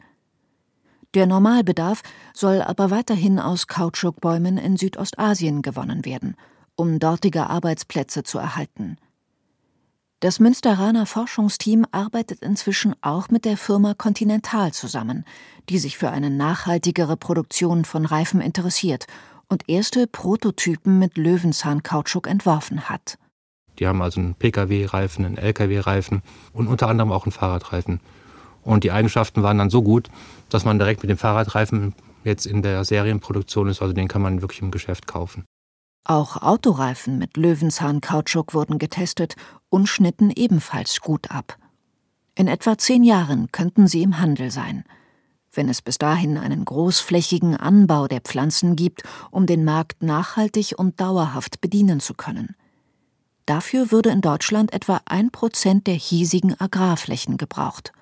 Der 1.17 1.25
Normalbedarf 1.25 2.03
soll 2.35 2.61
aber 2.61 2.91
weiterhin 2.91 3.39
aus 3.39 3.69
Kautschukbäumen 3.69 4.59
in 4.59 4.77
Südostasien 4.77 5.63
gewonnen 5.63 6.05
werden, 6.05 6.37
um 6.75 6.99
dortige 6.99 7.49
Arbeitsplätze 7.49 8.23
zu 8.23 8.37
erhalten. 8.37 8.99
Das 10.21 10.41
Münsteraner 10.41 11.07
Forschungsteam 11.07 11.87
arbeitet 11.91 12.43
inzwischen 12.43 12.95
auch 13.01 13.31
mit 13.31 13.47
der 13.47 13.57
Firma 13.57 13.95
Continental 13.95 14.75
zusammen, 14.75 15.25
die 15.71 15.79
sich 15.79 15.97
für 15.97 16.11
eine 16.11 16.29
nachhaltigere 16.29 17.17
Produktion 17.17 17.87
von 17.87 18.05
Reifen 18.05 18.43
interessiert 18.43 19.07
und 19.49 19.71
erste 19.71 20.07
Prototypen 20.07 20.99
mit 20.99 21.17
Löwenzahnkautschuk 21.17 22.27
entworfen 22.27 22.91
hat. 22.91 23.17
Die 23.79 23.87
haben 23.87 24.03
also 24.03 24.21
einen 24.21 24.35
Pkw-Reifen, 24.35 25.25
einen 25.25 25.39
Lkw-Reifen 25.39 26.21
und 26.53 26.67
unter 26.67 26.89
anderem 26.89 27.11
auch 27.11 27.25
einen 27.25 27.33
Fahrradreifen. 27.33 28.01
Und 28.67 28.83
die 28.83 28.91
Eigenschaften 28.91 29.45
waren 29.45 29.59
dann 29.59 29.71
so 29.71 29.81
gut, 29.81 30.11
dass 30.49 30.65
man 30.65 30.79
direkt 30.79 31.01
mit 31.03 31.09
dem 31.09 31.19
Fahrradreifen 31.19 31.95
jetzt 32.25 32.47
in 32.47 32.63
der 32.63 32.85
Serienproduktion 32.85 33.69
ist. 33.69 33.81
Also 33.81 33.95
den 33.95 34.09
kann 34.09 34.21
man 34.21 34.43
wirklich 34.43 34.61
im 34.61 34.73
Geschäft 34.73 35.07
kaufen. 35.07 35.45
Auch 36.05 36.43
Autoreifen 36.43 37.17
mit 37.17 37.37
Löwenzahn-Kautschuk 37.37 38.55
wurden 38.55 38.79
getestet 38.79 39.37
und 39.69 39.89
schnitten 39.89 40.33
ebenfalls 40.35 41.01
gut 41.01 41.31
ab. 41.31 41.57
In 42.35 42.49
etwa 42.49 42.77
zehn 42.77 43.05
Jahren 43.05 43.53
könnten 43.53 43.87
sie 43.87 44.03
im 44.03 44.19
Handel 44.19 44.51
sein. 44.51 44.83
Wenn 45.53 45.69
es 45.69 45.81
bis 45.81 45.99
dahin 45.99 46.37
einen 46.37 46.65
großflächigen 46.65 47.57
Anbau 47.57 48.09
der 48.09 48.21
Pflanzen 48.21 48.75
gibt, 48.75 49.05
um 49.31 49.47
den 49.47 49.65
Markt 49.65 50.03
nachhaltig 50.03 50.75
und 50.77 51.01
dauerhaft 51.01 51.61
bedienen 51.61 52.01
zu 52.01 52.15
können. 52.15 52.57
Dafür 53.47 53.93
würde 53.93 54.11
in 54.11 54.23
Deutschland 54.23 54.73
etwa 54.73 55.01
ein 55.07 55.31
Prozent 55.31 55.87
der 55.87 55.95
hiesigen 55.95 56.61
Agrarflächen 56.61 57.37
gebraucht. 57.37 57.93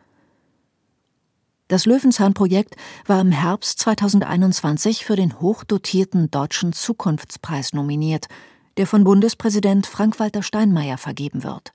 Das 1.66 1.86
Löwenzahn-Projekt 1.86 2.76
war 3.06 3.22
im 3.22 3.32
Herbst 3.32 3.78
2021 3.80 5.02
für 5.06 5.16
den 5.16 5.40
hochdotierten 5.40 6.30
Deutschen 6.30 6.74
Zukunftspreis 6.74 7.72
nominiert, 7.72 8.26
der 8.76 8.86
von 8.86 9.02
Bundespräsident 9.02 9.86
Frank-Walter 9.86 10.42
Steinmeier 10.42 10.98
vergeben 10.98 11.42
wird. 11.42 11.72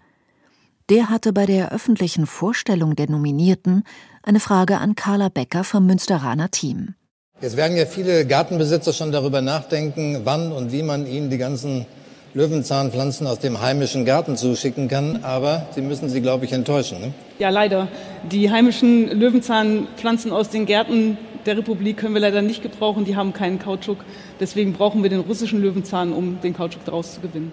Der 0.91 1.09
hatte 1.09 1.33
bei 1.33 1.47
der 1.47 1.71
öffentlichen 1.71 2.27
Vorstellung 2.27 2.95
der 2.95 3.09
Nominierten 3.09 3.83
eine 4.21 4.39
Frage 4.39 4.77
an 4.77 4.93
Carla 4.93 5.29
Becker 5.29 5.63
vom 5.63 5.87
Münsteraner 5.87 6.51
Team. 6.51 6.93
Jetzt 7.41 7.57
werden 7.57 7.75
ja 7.75 7.87
viele 7.87 8.27
Gartenbesitzer 8.27 8.93
schon 8.93 9.11
darüber 9.11 9.41
nachdenken, 9.41 10.21
wann 10.23 10.51
und 10.51 10.71
wie 10.71 10.83
man 10.83 11.07
ihnen 11.07 11.31
die 11.31 11.37
ganzen 11.39 11.87
Löwenzahnpflanzen 12.33 13.27
aus 13.27 13.39
dem 13.39 13.61
heimischen 13.61 14.05
Garten 14.05 14.37
zuschicken 14.37 14.87
kann. 14.87 15.23
Aber 15.23 15.67
Sie 15.75 15.81
müssen 15.81 16.09
sie, 16.09 16.21
glaube 16.21 16.45
ich, 16.45 16.53
enttäuschen. 16.53 17.01
Ne? 17.01 17.13
Ja, 17.39 17.49
leider. 17.49 17.87
Die 18.31 18.51
heimischen 18.51 19.07
Löwenzahnpflanzen 19.07 20.31
aus 20.31 20.49
den 20.49 20.65
Gärten 20.65 21.17
der 21.45 21.57
Republik 21.57 21.97
können 21.97 22.13
wir 22.13 22.21
leider 22.21 22.41
nicht 22.41 22.61
gebrauchen. 22.61 23.05
Die 23.05 23.15
haben 23.15 23.33
keinen 23.33 23.59
Kautschuk. 23.59 23.99
Deswegen 24.39 24.73
brauchen 24.73 25.03
wir 25.03 25.09
den 25.09 25.21
russischen 25.21 25.61
Löwenzahn, 25.61 26.13
um 26.13 26.39
den 26.41 26.53
Kautschuk 26.53 26.85
daraus 26.85 27.15
zu 27.15 27.21
gewinnen. 27.21 27.51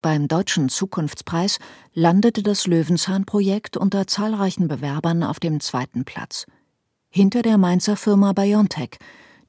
Beim 0.00 0.28
Deutschen 0.28 0.68
Zukunftspreis 0.68 1.58
landete 1.92 2.44
das 2.44 2.68
Löwenzahn-Projekt 2.68 3.76
unter 3.76 4.06
zahlreichen 4.06 4.68
Bewerbern 4.68 5.24
auf 5.24 5.40
dem 5.40 5.58
zweiten 5.58 6.04
Platz. 6.04 6.46
Hinter 7.10 7.42
der 7.42 7.58
Mainzer 7.58 7.96
Firma 7.96 8.32
BioNTech, 8.32 8.98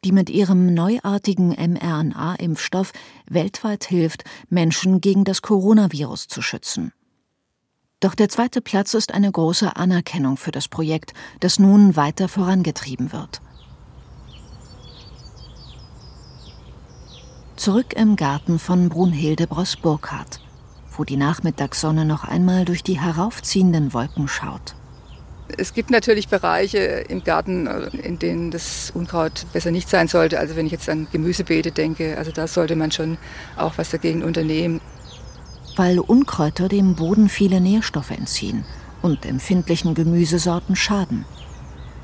die 0.03 0.11
mit 0.11 0.29
ihrem 0.29 0.73
neuartigen 0.73 1.49
mRNA-Impfstoff 1.49 2.91
weltweit 3.27 3.85
hilft, 3.85 4.23
Menschen 4.49 5.01
gegen 5.01 5.23
das 5.23 5.41
Coronavirus 5.41 6.27
zu 6.27 6.41
schützen. 6.41 6.93
Doch 7.99 8.15
der 8.15 8.29
zweite 8.29 8.61
Platz 8.61 8.93
ist 8.93 9.13
eine 9.13 9.31
große 9.31 9.75
Anerkennung 9.75 10.37
für 10.37 10.51
das 10.51 10.69
Projekt, 10.69 11.13
das 11.41 11.59
nun 11.59 11.97
weiter 11.97 12.29
vorangetrieben 12.29 13.11
wird. 13.11 13.41
Zurück 17.57 17.93
im 17.97 18.15
Garten 18.15 18.57
von 18.57 18.87
Brunhilde 18.87 19.45
Bross-Burkhardt, 19.45 20.39
wo 20.95 21.03
die 21.03 21.17
Nachmittagssonne 21.17 22.05
noch 22.05 22.23
einmal 22.23 22.63
durch 22.63 22.83
die 22.83 23.01
heraufziehenden 23.01 23.93
Wolken 23.93 24.29
schaut. 24.29 24.75
Es 25.57 25.73
gibt 25.73 25.89
natürlich 25.89 26.27
Bereiche 26.27 26.77
im 26.77 27.23
Garten, 27.23 27.67
in 28.03 28.19
denen 28.19 28.51
das 28.51 28.91
Unkraut 28.93 29.45
besser 29.51 29.71
nicht 29.71 29.89
sein 29.89 30.07
sollte. 30.07 30.39
Also 30.39 30.55
wenn 30.55 30.65
ich 30.65 30.71
jetzt 30.71 30.89
an 30.89 31.07
Gemüsebeete 31.11 31.71
denke, 31.71 32.17
also 32.17 32.31
da 32.31 32.47
sollte 32.47 32.75
man 32.75 32.91
schon 32.91 33.17
auch 33.57 33.77
was 33.77 33.89
dagegen 33.89 34.23
unternehmen. 34.23 34.81
Weil 35.75 35.99
Unkräuter 35.99 36.67
dem 36.67 36.95
Boden 36.95 37.29
viele 37.29 37.61
Nährstoffe 37.61 38.11
entziehen 38.11 38.65
und 39.01 39.25
empfindlichen 39.25 39.93
Gemüsesorten 39.93 40.75
schaden. 40.75 41.25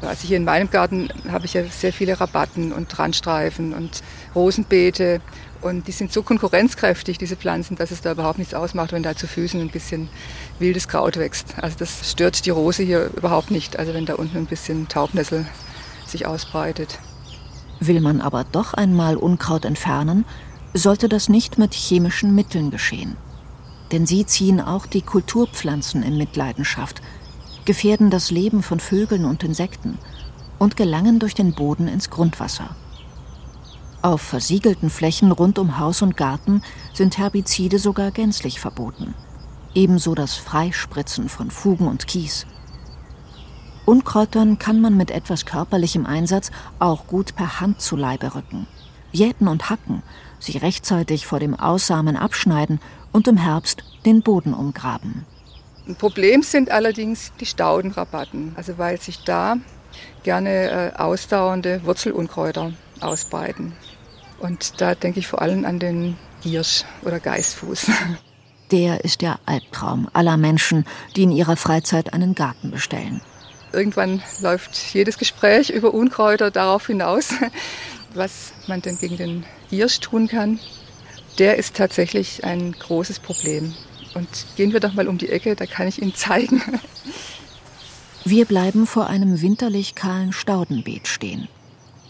Also 0.01 0.27
hier 0.27 0.37
in 0.37 0.43
meinem 0.43 0.69
Garten 0.69 1.09
habe 1.29 1.45
ich 1.45 1.53
ja 1.53 1.63
sehr 1.63 1.93
viele 1.93 2.19
Rabatten 2.19 2.71
und 2.71 2.97
Randstreifen 2.97 3.73
und 3.73 4.03
Rosenbeete. 4.35 5.21
Und 5.61 5.87
die 5.87 5.91
sind 5.91 6.13
so 6.13 6.21
konkurrenzkräftig, 6.21 7.17
diese 7.17 7.35
Pflanzen, 7.35 7.75
dass 7.75 7.89
es 7.91 8.01
da 8.01 8.11
überhaupt 8.11 8.37
nichts 8.37 8.53
ausmacht, 8.53 8.91
wenn 8.91 9.01
da 9.01 9.15
zu 9.15 9.25
Füßen 9.27 9.59
ein 9.59 9.69
bisschen 9.69 10.09
wildes 10.59 10.87
Kraut 10.87 11.17
wächst. 11.17 11.55
Also 11.59 11.77
das 11.79 12.11
stört 12.11 12.45
die 12.45 12.51
Rose 12.51 12.83
hier 12.83 13.09
überhaupt 13.15 13.49
nicht, 13.49 13.79
also 13.79 13.93
wenn 13.93 14.05
da 14.05 14.15
unten 14.15 14.37
ein 14.37 14.45
bisschen 14.45 14.87
Taubnessel 14.87 15.45
sich 16.05 16.27
ausbreitet. 16.27 16.99
Will 17.79 17.99
man 17.99 18.21
aber 18.21 18.43
doch 18.43 18.73
einmal 18.73 19.17
Unkraut 19.17 19.65
entfernen, 19.65 20.25
sollte 20.73 21.09
das 21.09 21.29
nicht 21.29 21.57
mit 21.57 21.73
chemischen 21.73 22.35
Mitteln 22.35 22.69
geschehen. 22.69 23.17
Denn 23.91 24.05
sie 24.05 24.25
ziehen 24.25 24.61
auch 24.61 24.85
die 24.85 25.01
Kulturpflanzen 25.01 26.03
in 26.03 26.17
Mitleidenschaft, 26.17 27.01
gefährden 27.65 28.09
das 28.09 28.29
Leben 28.31 28.61
von 28.61 28.79
Vögeln 28.79 29.25
und 29.25 29.43
Insekten 29.43 29.97
und 30.59 30.77
gelangen 30.77 31.19
durch 31.19 31.33
den 31.33 31.53
Boden 31.53 31.87
ins 31.87 32.09
Grundwasser. 32.09 32.75
Auf 34.05 34.21
versiegelten 34.21 34.91
Flächen 34.91 35.31
rund 35.31 35.57
um 35.57 35.79
Haus 35.79 36.03
und 36.03 36.15
Garten 36.15 36.61
sind 36.93 37.17
Herbizide 37.17 37.79
sogar 37.79 38.11
gänzlich 38.11 38.59
verboten. 38.59 39.15
Ebenso 39.73 40.13
das 40.13 40.35
Freispritzen 40.35 41.27
von 41.27 41.49
Fugen 41.49 41.87
und 41.87 42.05
Kies. 42.05 42.45
Unkräutern 43.83 44.59
kann 44.59 44.79
man 44.79 44.95
mit 44.95 45.09
etwas 45.09 45.47
körperlichem 45.47 46.05
Einsatz 46.05 46.51
auch 46.77 47.07
gut 47.07 47.35
per 47.35 47.59
Hand 47.59 47.81
zu 47.81 47.95
Leibe 47.95 48.35
rücken. 48.35 48.67
Jäten 49.11 49.47
und 49.47 49.71
hacken, 49.71 50.03
sie 50.37 50.59
rechtzeitig 50.59 51.25
vor 51.25 51.39
dem 51.39 51.59
Aussamen 51.59 52.15
abschneiden 52.15 52.79
und 53.11 53.27
im 53.27 53.37
Herbst 53.37 53.83
den 54.05 54.21
Boden 54.21 54.53
umgraben. 54.53 55.25
Ein 55.87 55.95
Problem 55.95 56.43
sind 56.43 56.69
allerdings 56.69 57.31
die 57.39 57.47
Staudenrabatten, 57.47 58.53
also 58.55 58.77
weil 58.77 59.01
sich 59.01 59.23
da 59.23 59.55
gerne 60.21 60.93
äh, 60.93 60.95
ausdauernde 60.95 61.81
Wurzelunkräuter 61.85 62.71
ausbreiten. 63.01 63.73
Und 64.39 64.81
da 64.81 64.95
denke 64.95 65.19
ich 65.19 65.27
vor 65.27 65.41
allem 65.41 65.65
an 65.65 65.79
den 65.79 66.17
Giersch 66.41 66.83
oder 67.03 67.19
Geißfuß. 67.19 67.87
Der 68.71 69.05
ist 69.05 69.21
der 69.21 69.39
Albtraum 69.45 70.09
aller 70.13 70.37
Menschen, 70.37 70.85
die 71.15 71.23
in 71.23 71.31
ihrer 71.31 71.55
Freizeit 71.55 72.13
einen 72.13 72.33
Garten 72.33 72.71
bestellen. 72.71 73.21
Irgendwann 73.71 74.23
läuft 74.41 74.75
jedes 74.91 75.19
Gespräch 75.19 75.69
über 75.69 75.93
Unkräuter 75.93 76.49
darauf 76.49 76.87
hinaus, 76.87 77.29
was 78.15 78.53
man 78.65 78.81
denn 78.81 78.97
gegen 78.97 79.17
den 79.17 79.45
Giersch 79.69 79.99
tun 79.99 80.27
kann. 80.27 80.59
Der 81.37 81.57
ist 81.57 81.75
tatsächlich 81.75 82.43
ein 82.43 82.71
großes 82.71 83.19
Problem. 83.19 83.75
Und 84.15 84.27
gehen 84.55 84.73
wir 84.73 84.79
doch 84.79 84.93
mal 84.93 85.07
um 85.07 85.17
die 85.17 85.29
Ecke, 85.29 85.55
da 85.55 85.65
kann 85.65 85.87
ich 85.87 86.01
Ihnen 86.01 86.15
zeigen. 86.15 86.63
Wir 88.27 88.45
bleiben 88.45 88.87
vor 88.87 89.05
einem 89.05 89.41
winterlich 89.41 89.93
kahlen 89.93 90.33
Staudenbeet 90.33 91.07
stehen. 91.07 91.47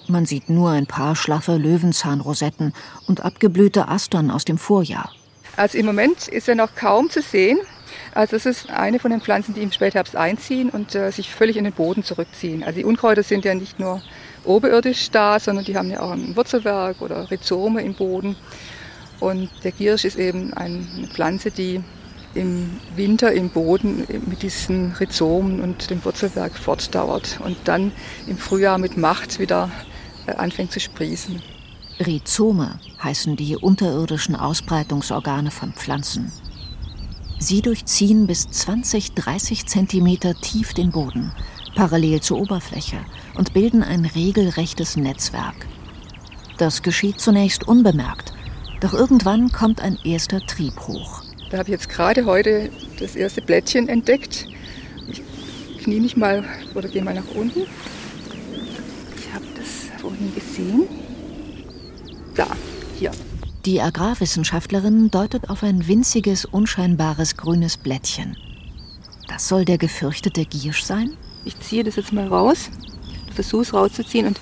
Man 0.08 0.26
sieht 0.26 0.50
nur 0.50 0.70
ein 0.72 0.86
paar 0.86 1.16
schlaffe 1.16 1.58
Löwenzahnrosetten 1.58 2.74
und 3.08 3.26
abgeblühte 3.26 3.88
Astern 3.88 4.30
aus 4.30 4.46
dem 4.46 4.58
Vorjahr. 4.58 5.12
Also 5.58 5.78
im 5.78 5.86
Moment 5.86 6.28
ist 6.28 6.48
er 6.48 6.56
noch 6.56 6.76
kaum 6.76 7.10
zu 7.10 7.22
sehen. 7.22 7.58
Also 8.14 8.36
es 8.36 8.46
ist 8.46 8.70
eine 8.70 9.00
von 9.00 9.12
den 9.12 9.22
Pflanzen, 9.22 9.54
die 9.54 9.62
im 9.62 9.72
Spätherbst 9.72 10.16
einziehen 10.16 10.70
und 10.70 10.96
äh, 10.96 11.12
sich 11.12 11.30
völlig 11.30 11.58
in 11.58 11.64
den 11.64 11.74
Boden 11.74 12.04
zurückziehen. 12.04 12.64
Also 12.64 12.80
die 12.80 12.86
Unkräuter 12.86 13.24
sind 13.24 13.46
ja 13.46 13.56
nicht 13.56 13.80
nur 13.80 14.02
oberirdisch 14.44 15.12
da, 15.12 15.40
sondern 15.40 15.66
die 15.66 15.76
haben 15.76 15.90
ja 15.90 16.02
auch 16.02 16.12
ein 16.12 16.36
Wurzelwerk 16.36 17.02
oder 17.02 17.30
Rhizome 17.32 17.82
im 17.82 17.94
Boden. 17.94 18.36
Und 19.20 19.50
der 19.64 19.72
Giersch 19.72 20.06
ist 20.06 20.18
eben 20.18 20.54
eine 20.54 20.86
Pflanze, 21.14 21.52
die 21.52 21.82
im 22.36 22.80
Winter 22.96 23.32
im 23.32 23.50
Boden 23.50 24.06
mit 24.28 24.44
diesen 24.44 24.94
Rhizomen 24.94 25.62
und 25.62 25.90
dem 25.90 26.04
Wurzelwerk 26.04 26.54
fortdauert 26.58 27.40
und 27.44 27.58
dann 27.64 27.94
im 28.28 28.38
Frühjahr 28.38 28.78
mit 28.78 28.98
Macht 28.98 29.40
wieder 29.40 29.72
anfängt 30.28 30.72
zu 30.72 30.80
sprießen. 30.80 31.42
Rhizome 32.00 32.80
heißen 33.02 33.36
die 33.36 33.56
unterirdischen 33.56 34.36
Ausbreitungsorgane 34.36 35.52
von 35.52 35.74
Pflanzen. 35.74 36.32
Sie 37.40 37.62
durchziehen 37.62 38.28
bis 38.28 38.50
20, 38.50 39.14
30 39.14 39.66
Zentimeter 39.66 40.34
tief 40.36 40.74
den 40.74 40.92
Boden, 40.92 41.32
parallel 41.76 42.22
zur 42.22 42.40
Oberfläche, 42.40 42.98
und 43.36 43.54
bilden 43.54 43.84
ein 43.84 44.06
regelrechtes 44.06 44.98
Netzwerk. 44.98 45.68
Das 46.58 46.82
geschieht 46.82 47.20
zunächst 47.20 47.68
unbemerkt. 47.68 48.34
Doch 48.82 48.94
irgendwann 48.94 49.52
kommt 49.52 49.82
ein 49.82 49.98
erster 50.04 50.40
Trieb 50.42 50.80
hoch. 50.88 51.24
Da 51.50 51.58
habe 51.60 51.70
ich 51.70 51.74
jetzt 51.74 51.90
gerade 51.90 52.26
heute 52.26 52.70
das 53.00 53.16
erste 53.16 53.42
Blättchen 53.42 53.88
entdeckt. 53.88 54.48
Ich 55.08 55.22
knie 55.84 56.00
mich 56.00 56.18
mal 56.18 56.44
oder 56.74 56.88
gehe 56.90 57.04
mal 57.04 57.14
nach 57.14 57.36
unten. 57.36 57.62
Vorhin 60.06 60.36
gesehen. 60.36 60.84
Da, 62.36 62.46
hier. 63.00 63.10
Die 63.66 63.82
Agrarwissenschaftlerin 63.82 65.10
deutet 65.10 65.50
auf 65.50 65.64
ein 65.64 65.88
winziges, 65.88 66.46
unscheinbares 66.46 67.38
grünes 67.38 67.76
Blättchen. 67.78 68.38
Das 69.28 69.48
soll 69.48 69.66
der 69.66 69.80
gefürchtete 69.80 70.46
Giersch 70.46 70.84
sein? 70.84 71.18
Ich 71.44 71.60
ziehe 71.60 71.84
das 71.84 71.96
jetzt 71.96 72.14
mal 72.14 72.28
raus, 72.28 72.70
versuche 73.34 73.64
es 73.64 73.74
rauszuziehen 73.74 74.28
und 74.28 74.40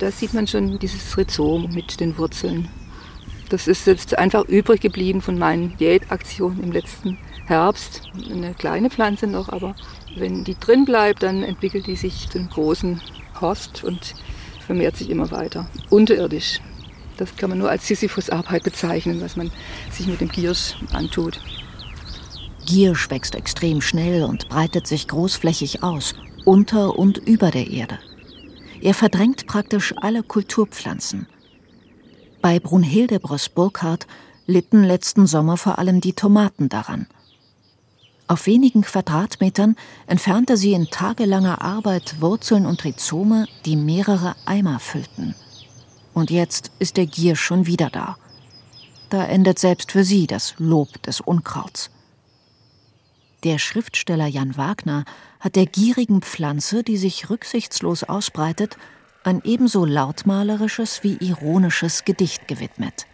da 0.00 0.10
sieht 0.10 0.34
man 0.34 0.46
schon 0.46 0.78
dieses 0.78 1.16
Rhizom 1.16 1.70
mit 1.72 1.98
den 1.98 2.18
Wurzeln. 2.18 2.68
Das 3.48 3.68
ist 3.68 3.86
jetzt 3.86 4.18
einfach 4.18 4.44
übrig 4.44 4.82
geblieben 4.82 5.22
von 5.22 5.38
meinen 5.38 5.78
Diätaktionen 5.78 6.62
im 6.62 6.72
letzten 6.72 7.16
Herbst. 7.46 8.02
Eine 8.30 8.52
kleine 8.52 8.90
Pflanze 8.90 9.26
noch, 9.26 9.48
aber 9.48 9.76
wenn 10.14 10.44
die 10.44 10.60
drin 10.60 10.84
bleibt, 10.84 11.22
dann 11.22 11.42
entwickelt 11.42 11.86
die 11.86 11.96
sich 11.96 12.28
zu 12.28 12.36
einem 12.36 12.50
großen 12.50 13.00
Horst 13.40 13.82
und 13.82 14.14
vermehrt 14.66 14.96
sich 14.96 15.08
immer 15.08 15.30
weiter. 15.30 15.68
Unterirdisch. 15.90 16.60
Das 17.16 17.34
kann 17.36 17.48
man 17.50 17.58
nur 17.58 17.70
als 17.70 17.86
Sisyphus-Arbeit 17.86 18.64
bezeichnen, 18.64 19.20
was 19.22 19.36
man 19.36 19.50
sich 19.90 20.06
mit 20.06 20.20
dem 20.20 20.28
Giersch 20.28 20.74
antut. 20.92 21.40
Giersch 22.66 23.08
wächst 23.10 23.34
extrem 23.34 23.80
schnell 23.80 24.24
und 24.24 24.48
breitet 24.48 24.86
sich 24.86 25.08
großflächig 25.08 25.82
aus, 25.82 26.14
unter 26.44 26.98
und 26.98 27.16
über 27.16 27.50
der 27.50 27.68
Erde. 27.68 27.98
Er 28.82 28.92
verdrängt 28.92 29.46
praktisch 29.46 29.94
alle 29.96 30.22
Kulturpflanzen. 30.22 31.26
Bei 32.42 32.60
Brunhilde 32.60 33.18
Bross-Burkhardt 33.20 34.06
litten 34.46 34.84
letzten 34.84 35.26
Sommer 35.26 35.56
vor 35.56 35.78
allem 35.78 36.00
die 36.00 36.12
Tomaten 36.12 36.68
daran. 36.68 37.06
Auf 38.28 38.46
wenigen 38.46 38.82
Quadratmetern 38.82 39.76
entfernte 40.06 40.56
sie 40.56 40.72
in 40.72 40.90
tagelanger 40.90 41.62
Arbeit 41.62 42.20
Wurzeln 42.20 42.66
und 42.66 42.84
Rhizome, 42.84 43.46
die 43.64 43.76
mehrere 43.76 44.34
Eimer 44.46 44.80
füllten. 44.80 45.34
Und 46.12 46.30
jetzt 46.30 46.72
ist 46.80 46.96
der 46.96 47.06
Gier 47.06 47.36
schon 47.36 47.66
wieder 47.66 47.88
da. 47.88 48.16
Da 49.10 49.24
endet 49.24 49.60
selbst 49.60 49.92
für 49.92 50.02
sie 50.02 50.26
das 50.26 50.54
Lob 50.58 51.00
des 51.02 51.20
Unkrauts. 51.20 51.90
Der 53.44 53.58
Schriftsteller 53.58 54.26
Jan 54.26 54.56
Wagner 54.56 55.04
hat 55.38 55.54
der 55.54 55.66
gierigen 55.66 56.22
Pflanze, 56.22 56.82
die 56.82 56.96
sich 56.96 57.30
rücksichtslos 57.30 58.02
ausbreitet, 58.02 58.76
ein 59.22 59.40
ebenso 59.44 59.84
lautmalerisches 59.84 61.04
wie 61.04 61.16
ironisches 61.20 62.04
Gedicht 62.04 62.48
gewidmet. 62.48 63.06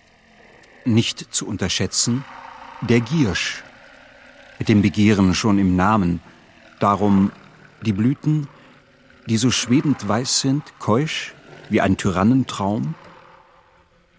Nicht 0.86 1.34
zu 1.34 1.46
unterschätzen, 1.46 2.24
der 2.80 3.00
Giersch, 3.00 3.62
mit 4.62 4.68
dem 4.68 4.80
Begehren 4.80 5.34
schon 5.34 5.58
im 5.58 5.74
Namen, 5.74 6.20
darum 6.78 7.32
die 7.84 7.92
Blüten, 7.92 8.46
die 9.26 9.36
so 9.36 9.50
schwebend 9.50 10.06
weiß 10.06 10.38
sind, 10.38 10.62
keusch 10.78 11.34
wie 11.68 11.80
ein 11.80 11.96
Tyrannentraum, 11.96 12.94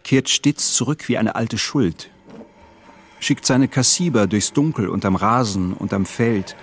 kehrt 0.03 0.27
stets 0.27 0.73
zurück 0.73 1.07
wie 1.07 1.17
eine 1.17 1.35
alte 1.35 1.57
Schuld, 1.57 2.09
schickt 3.21 3.45
seine 3.45 3.69
Kassiber 3.69 4.27
durchs 4.27 4.51
Dunkel 4.51 4.89
unterm 4.89 5.15
Rasen, 5.15 5.71
unterm 5.71 6.05
Feld, 6.05 6.57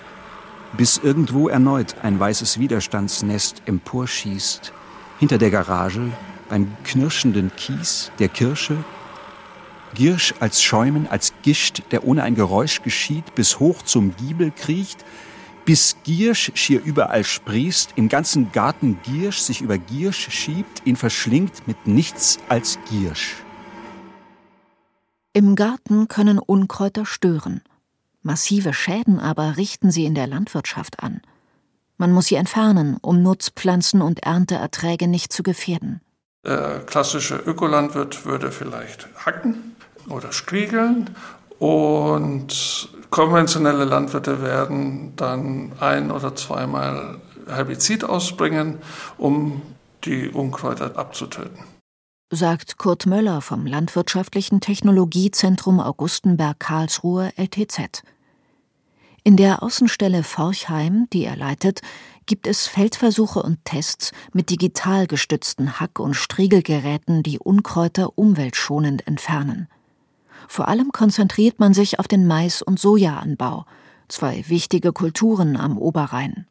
bis 0.76 0.98
irgendwo 0.98 1.48
erneut 1.48 1.94
ein 2.02 2.20
weißes 2.20 2.58
Widerstandsnest 2.58 3.62
emporschießt, 3.64 4.74
hinter 5.20 5.38
der 5.38 5.50
Garage, 5.50 6.12
beim 6.50 6.70
knirschenden 6.84 7.50
Kies 7.56 8.12
der 8.18 8.28
Kirsche, 8.28 8.76
Giersch 9.94 10.34
als 10.40 10.62
Schäumen, 10.62 11.08
als 11.08 11.32
Gischt, 11.42 11.82
der 11.90 12.04
ohne 12.04 12.22
ein 12.22 12.34
Geräusch 12.34 12.82
geschieht, 12.82 13.34
bis 13.34 13.58
hoch 13.60 13.82
zum 13.82 14.14
Giebel 14.16 14.50
kriecht, 14.50 15.04
bis 15.64 15.96
Giersch 16.04 16.52
schier 16.54 16.82
überall 16.82 17.24
sprießt, 17.24 17.92
im 17.96 18.08
ganzen 18.08 18.52
Garten 18.52 19.00
Giersch 19.02 19.38
sich 19.38 19.60
über 19.60 19.78
Giersch 19.78 20.30
schiebt, 20.30 20.82
ihn 20.84 20.96
verschlingt 20.96 21.66
mit 21.66 21.86
nichts 21.86 22.38
als 22.48 22.78
Giersch. 22.88 23.36
Im 25.32 25.54
Garten 25.54 26.08
können 26.08 26.38
Unkräuter 26.38 27.06
stören. 27.06 27.62
Massive 28.22 28.74
Schäden 28.74 29.20
aber 29.20 29.56
richten 29.56 29.90
sie 29.90 30.04
in 30.04 30.14
der 30.14 30.26
Landwirtschaft 30.26 31.02
an. 31.02 31.20
Man 31.98 32.12
muss 32.12 32.26
sie 32.26 32.34
entfernen, 32.34 32.96
um 33.00 33.22
Nutzpflanzen 33.22 34.02
und 34.02 34.24
Ernteerträge 34.24 35.06
nicht 35.06 35.32
zu 35.32 35.42
gefährden. 35.42 36.00
Der 36.44 36.80
klassische 36.80 37.36
Ökolandwirt 37.36 38.24
würde 38.24 38.50
vielleicht 38.50 39.08
hacken 39.24 39.76
oder 40.10 40.32
striegeln 40.32 41.10
und 41.58 42.88
konventionelle 43.10 43.84
Landwirte 43.84 44.42
werden 44.42 45.14
dann 45.16 45.72
ein- 45.80 46.10
oder 46.10 46.34
zweimal 46.34 47.18
Herbizid 47.46 48.04
ausbringen, 48.04 48.78
um 49.18 49.62
die 50.04 50.28
Unkräuter 50.28 50.96
abzutöten. 50.96 51.64
Sagt 52.32 52.78
Kurt 52.78 53.06
Möller 53.06 53.40
vom 53.40 53.66
Landwirtschaftlichen 53.66 54.60
Technologiezentrum 54.60 55.80
Augustenberg 55.80 56.60
Karlsruhe 56.60 57.32
LTZ. 57.36 58.02
In 59.24 59.36
der 59.36 59.62
Außenstelle 59.62 60.22
Forchheim, 60.22 61.08
die 61.12 61.24
er 61.24 61.36
leitet, 61.36 61.82
gibt 62.26 62.46
es 62.46 62.68
Feldversuche 62.68 63.42
und 63.42 63.64
Tests 63.64 64.12
mit 64.32 64.50
digital 64.50 65.08
gestützten 65.08 65.80
Hack- 65.80 65.98
und 65.98 66.14
Striegelgeräten, 66.14 67.24
die 67.24 67.40
Unkräuter 67.40 68.16
umweltschonend 68.16 69.06
entfernen. 69.06 69.68
Vor 70.50 70.66
allem 70.66 70.90
konzentriert 70.90 71.60
man 71.60 71.74
sich 71.74 72.00
auf 72.00 72.08
den 72.08 72.26
Mais- 72.26 72.60
und 72.60 72.80
Sojaanbau, 72.80 73.66
zwei 74.08 74.42
wichtige 74.48 74.92
Kulturen 74.92 75.56
am 75.56 75.78
Oberrhein. 75.78 76.48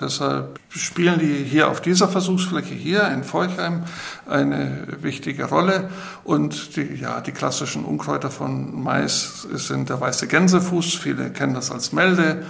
Deshalb 0.00 0.58
spielen 0.70 1.18
die 1.18 1.44
hier 1.44 1.68
auf 1.68 1.82
dieser 1.82 2.08
Versuchsfläche 2.08 2.72
hier 2.72 3.06
in 3.08 3.24
Forchheim 3.24 3.84
eine 4.26 4.88
wichtige 5.02 5.44
Rolle. 5.44 5.90
Und 6.24 6.76
die, 6.76 6.94
ja, 6.94 7.20
die 7.20 7.32
klassischen 7.32 7.84
Unkräuter 7.84 8.30
von 8.30 8.82
Mais 8.82 9.46
sind 9.52 9.90
der 9.90 10.00
weiße 10.00 10.28
Gänsefuß, 10.28 10.94
viele 10.94 11.30
kennen 11.30 11.52
das 11.52 11.70
als 11.70 11.92
Melde, 11.92 12.46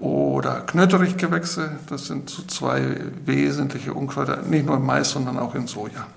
oder 0.00 0.62
Knöterichgewächse. 0.62 1.78
Das 1.88 2.06
sind 2.06 2.28
so 2.28 2.42
zwei 2.42 2.96
wesentliche 3.24 3.94
Unkräuter, 3.94 4.42
nicht 4.42 4.66
nur 4.66 4.78
im 4.78 4.84
Mais, 4.84 5.10
sondern 5.10 5.38
auch 5.38 5.54
in 5.54 5.68
Soja. 5.68 6.08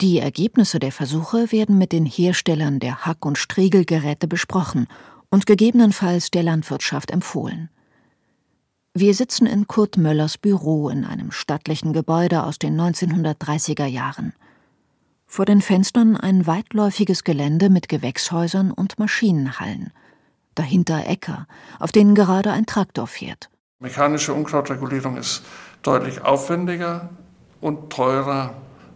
Die 0.00 0.18
Ergebnisse 0.18 0.80
der 0.80 0.90
Versuche 0.90 1.52
werden 1.52 1.78
mit 1.78 1.92
den 1.92 2.04
Herstellern 2.04 2.80
der 2.80 3.06
Hack- 3.06 3.24
und 3.24 3.38
Striegelgeräte 3.38 4.26
besprochen 4.26 4.88
und 5.30 5.46
gegebenenfalls 5.46 6.30
der 6.32 6.42
Landwirtschaft 6.42 7.12
empfohlen. 7.12 7.70
Wir 8.92 9.14
sitzen 9.14 9.46
in 9.46 9.66
Kurt 9.66 9.96
Möllers 9.96 10.36
Büro 10.38 10.88
in 10.88 11.04
einem 11.04 11.30
stattlichen 11.30 11.92
Gebäude 11.92 12.44
aus 12.44 12.58
den 12.58 12.80
1930er 12.80 13.86
Jahren. 13.86 14.32
Vor 15.26 15.44
den 15.44 15.62
Fenstern 15.62 16.16
ein 16.16 16.46
weitläufiges 16.46 17.24
Gelände 17.24 17.70
mit 17.70 17.88
Gewächshäusern 17.88 18.70
und 18.70 18.98
Maschinenhallen. 18.98 19.92
Dahinter 20.54 21.08
Äcker, 21.08 21.46
auf 21.80 21.90
denen 21.90 22.14
gerade 22.14 22.52
ein 22.52 22.66
Traktor 22.66 23.06
fährt. 23.06 23.48
Mechanische 23.80 24.32
Unkrautregulierung 24.32 25.16
ist 25.16 25.42
deutlich 25.82 26.22
aufwendiger 26.22 27.10
und 27.60 27.90
teurer 27.90 28.54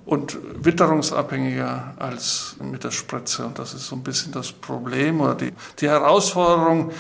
und 0.09 0.39
witterungsabhängiger 0.65 1.95
als 1.99 2.57
mit 2.63 2.83
der 2.83 2.91
Spritze. 2.91 3.45
Und 3.45 3.59
das 3.59 3.75
ist 3.75 3.89
so 3.89 3.97
ein 3.97 4.03
bisschen 4.03 4.33
das 4.33 4.53
Problem 4.53 5.21
oder 5.21 5.35
die, 5.35 5.53
die 5.81 5.89
Herausforderung, 5.89 6.93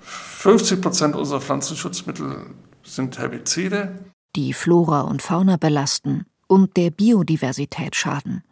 50 0.00 0.80
Prozent 0.80 1.14
unserer 1.14 1.42
Pflanzenschutzmittel 1.42 2.46
sind 2.82 3.18
Herbizide. 3.18 3.98
Die 4.34 4.54
Flora 4.54 5.02
und 5.02 5.20
Fauna 5.20 5.58
belasten 5.58 6.24
und 6.46 6.78
der 6.78 6.90
Biodiversität 6.90 7.94
schaden. 7.94 8.42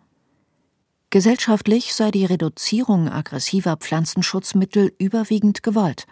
Gesellschaftlich 1.09 1.95
sei 1.95 2.11
die 2.11 2.27
Reduzierung 2.27 3.09
aggressiver 3.09 3.79
Pflanzenschutzmittel 3.79 4.93
überwiegend 4.99 5.63
gewollt, 5.63 6.07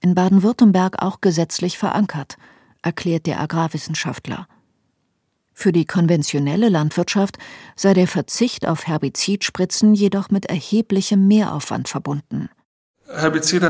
in 0.00 0.14
Baden-Württemberg 0.14 1.02
auch 1.02 1.20
gesetzlich 1.20 1.76
verankert, 1.76 2.38
erklärt 2.80 3.26
der 3.26 3.40
Agrarwissenschaftler. 3.40 4.46
Für 5.60 5.72
die 5.72 5.86
konventionelle 5.86 6.68
Landwirtschaft 6.68 7.36
sei 7.74 7.92
der 7.92 8.06
Verzicht 8.06 8.64
auf 8.64 8.86
Herbizidspritzen 8.86 9.92
jedoch 9.92 10.30
mit 10.30 10.46
erheblichem 10.46 11.26
Mehraufwand 11.26 11.88
verbunden. 11.88 12.48
Herbizide 13.12 13.68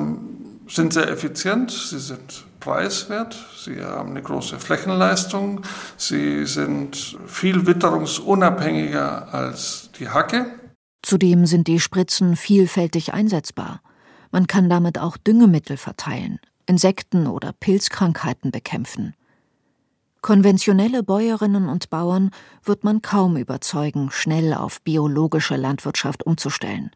sind 0.69 0.93
sehr 0.93 1.09
effizient, 1.09 1.71
sie 1.71 1.99
sind 1.99 2.45
preiswert, 2.61 3.43
sie 3.65 3.83
haben 3.83 4.11
eine 4.11 4.21
große 4.21 4.59
Flächenleistung, 4.59 5.63
sie 5.97 6.45
sind 6.45 7.17
viel 7.27 7.67
witterungsunabhängiger 7.67 9.33
als 9.33 9.89
die 9.99 10.11
Hacke. 10.11 10.45
Zudem 11.03 11.47
sind 11.47 11.69
die 11.69 11.81
Spritzen 11.81 12.37
vielfältig 12.37 13.15
einsetzbar. 13.15 13.81
Man 14.31 14.47
kann 14.47 14.69
damit 14.69 14.99
auch 14.99 15.17
Düngemittel 15.17 15.79
verteilen, 15.79 16.39
Insekten 16.67 17.27
oder 17.27 17.55
Pilzkrankheiten 17.59 18.51
bekämpfen. 18.51 19.15
Konventionelle 20.21 21.03
Bäuerinnen 21.03 21.69
und 21.69 21.91
Bauern 21.91 22.31
wird 22.65 22.85
man 22.85 23.03
kaum 23.03 23.37
überzeugen, 23.37 24.11
schnell 24.11 24.53
auf 24.53 24.81
biologische 24.83 25.57
Landwirtschaft 25.57 26.25
umzustellen. 26.27 26.91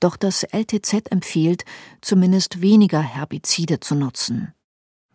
Doch 0.00 0.16
das 0.16 0.42
LTZ 0.42 1.10
empfiehlt, 1.10 1.64
zumindest 2.00 2.60
weniger 2.60 3.00
Herbizide 3.00 3.80
zu 3.80 3.94
nutzen. 3.94 4.52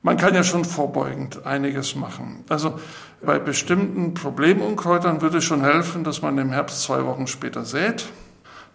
Man 0.04 0.18
kann 0.18 0.34
ja 0.34 0.44
schon 0.44 0.66
vorbeugend 0.66 1.46
einiges 1.46 1.96
machen. 1.96 2.44
Also 2.50 2.80
bei 3.22 3.38
bestimmten 3.38 4.16
Problemunkräutern 4.16 5.22
würde 5.22 5.38
es 5.38 5.44
schon 5.44 5.62
helfen, 5.62 6.04
dass 6.04 6.24
man 6.24 6.38
im 6.40 6.52
Herbst 6.52 6.82
zwei 6.82 7.06
Wochen 7.06 7.28
später 7.28 7.66
sät. 7.66 8.08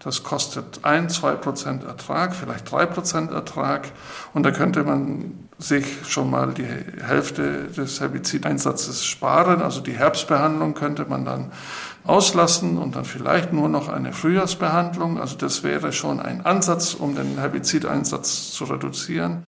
Das 0.06 0.22
kostet 0.22 0.84
ein, 0.84 1.08
zwei 1.08 1.32
Prozent 1.32 1.82
Ertrag, 1.82 2.32
vielleicht 2.36 2.70
drei 2.70 2.86
Prozent 2.86 3.32
Ertrag. 3.32 3.90
Und 4.34 4.44
da 4.44 4.52
könnte 4.52 4.84
man 4.84 5.48
sich 5.58 5.84
schon 6.08 6.30
mal 6.30 6.54
die 6.54 6.62
Hälfte 6.62 7.64
des 7.76 8.00
Herbizideinsatzes 8.00 9.04
sparen. 9.04 9.60
Also 9.62 9.80
die 9.80 9.94
Herbstbehandlung 9.94 10.74
könnte 10.74 11.06
man 11.06 11.24
dann 11.24 11.50
auslassen 12.04 12.78
und 12.78 12.94
dann 12.94 13.04
vielleicht 13.04 13.52
nur 13.52 13.68
noch 13.68 13.88
eine 13.88 14.12
Frühjahrsbehandlung. 14.12 15.18
Also 15.20 15.36
das 15.36 15.64
wäre 15.64 15.92
schon 15.92 16.20
ein 16.20 16.46
Ansatz, 16.46 16.94
um 16.94 17.16
den 17.16 17.38
Herbizideinsatz 17.38 18.52
zu 18.52 18.62
reduzieren. 18.66 19.42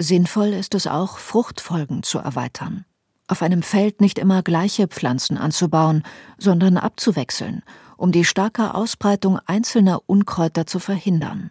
Sinnvoll 0.00 0.52
ist 0.52 0.76
es 0.76 0.86
auch, 0.86 1.18
Fruchtfolgen 1.18 2.04
zu 2.04 2.20
erweitern. 2.20 2.84
Auf 3.26 3.42
einem 3.42 3.64
Feld 3.64 4.00
nicht 4.00 4.20
immer 4.20 4.42
gleiche 4.42 4.86
Pflanzen 4.86 5.36
anzubauen, 5.36 6.04
sondern 6.38 6.76
abzuwechseln, 6.76 7.64
um 8.00 8.12
die 8.12 8.24
starke 8.24 8.74
Ausbreitung 8.74 9.38
einzelner 9.44 10.00
Unkräuter 10.06 10.66
zu 10.66 10.78
verhindern. 10.78 11.50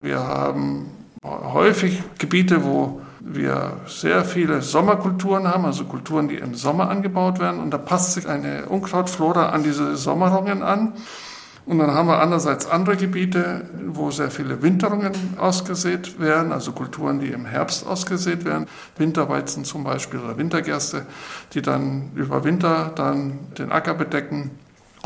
Wir 0.00 0.18
haben 0.18 0.90
häufig 1.24 2.02
Gebiete, 2.18 2.64
wo 2.64 3.00
wir 3.20 3.80
sehr 3.86 4.24
viele 4.24 4.62
Sommerkulturen 4.62 5.46
haben, 5.46 5.64
also 5.64 5.84
Kulturen, 5.84 6.28
die 6.28 6.36
im 6.36 6.54
Sommer 6.54 6.90
angebaut 6.90 7.38
werden. 7.38 7.60
Und 7.60 7.70
da 7.70 7.78
passt 7.78 8.14
sich 8.14 8.28
eine 8.28 8.66
Unkrautflora 8.66 9.50
an 9.50 9.62
diese 9.62 9.96
Sommerungen 9.96 10.62
an. 10.62 10.94
Und 11.66 11.78
dann 11.78 11.92
haben 11.92 12.08
wir 12.08 12.20
andererseits 12.20 12.66
andere 12.66 12.96
Gebiete, 12.96 13.68
wo 13.88 14.10
sehr 14.10 14.30
viele 14.30 14.62
Winterungen 14.62 15.12
ausgesät 15.36 16.20
werden, 16.20 16.52
also 16.52 16.72
Kulturen, 16.72 17.20
die 17.20 17.28
im 17.28 17.44
Herbst 17.44 17.86
ausgesät 17.86 18.44
werden, 18.44 18.66
Winterweizen 18.96 19.64
zum 19.64 19.82
Beispiel 19.82 20.20
oder 20.20 20.36
Wintergerste, 20.36 21.06
die 21.54 21.62
dann 21.62 22.10
über 22.14 22.44
Winter 22.44 22.92
dann 22.94 23.38
den 23.58 23.72
Acker 23.72 23.94
bedecken 23.94 24.52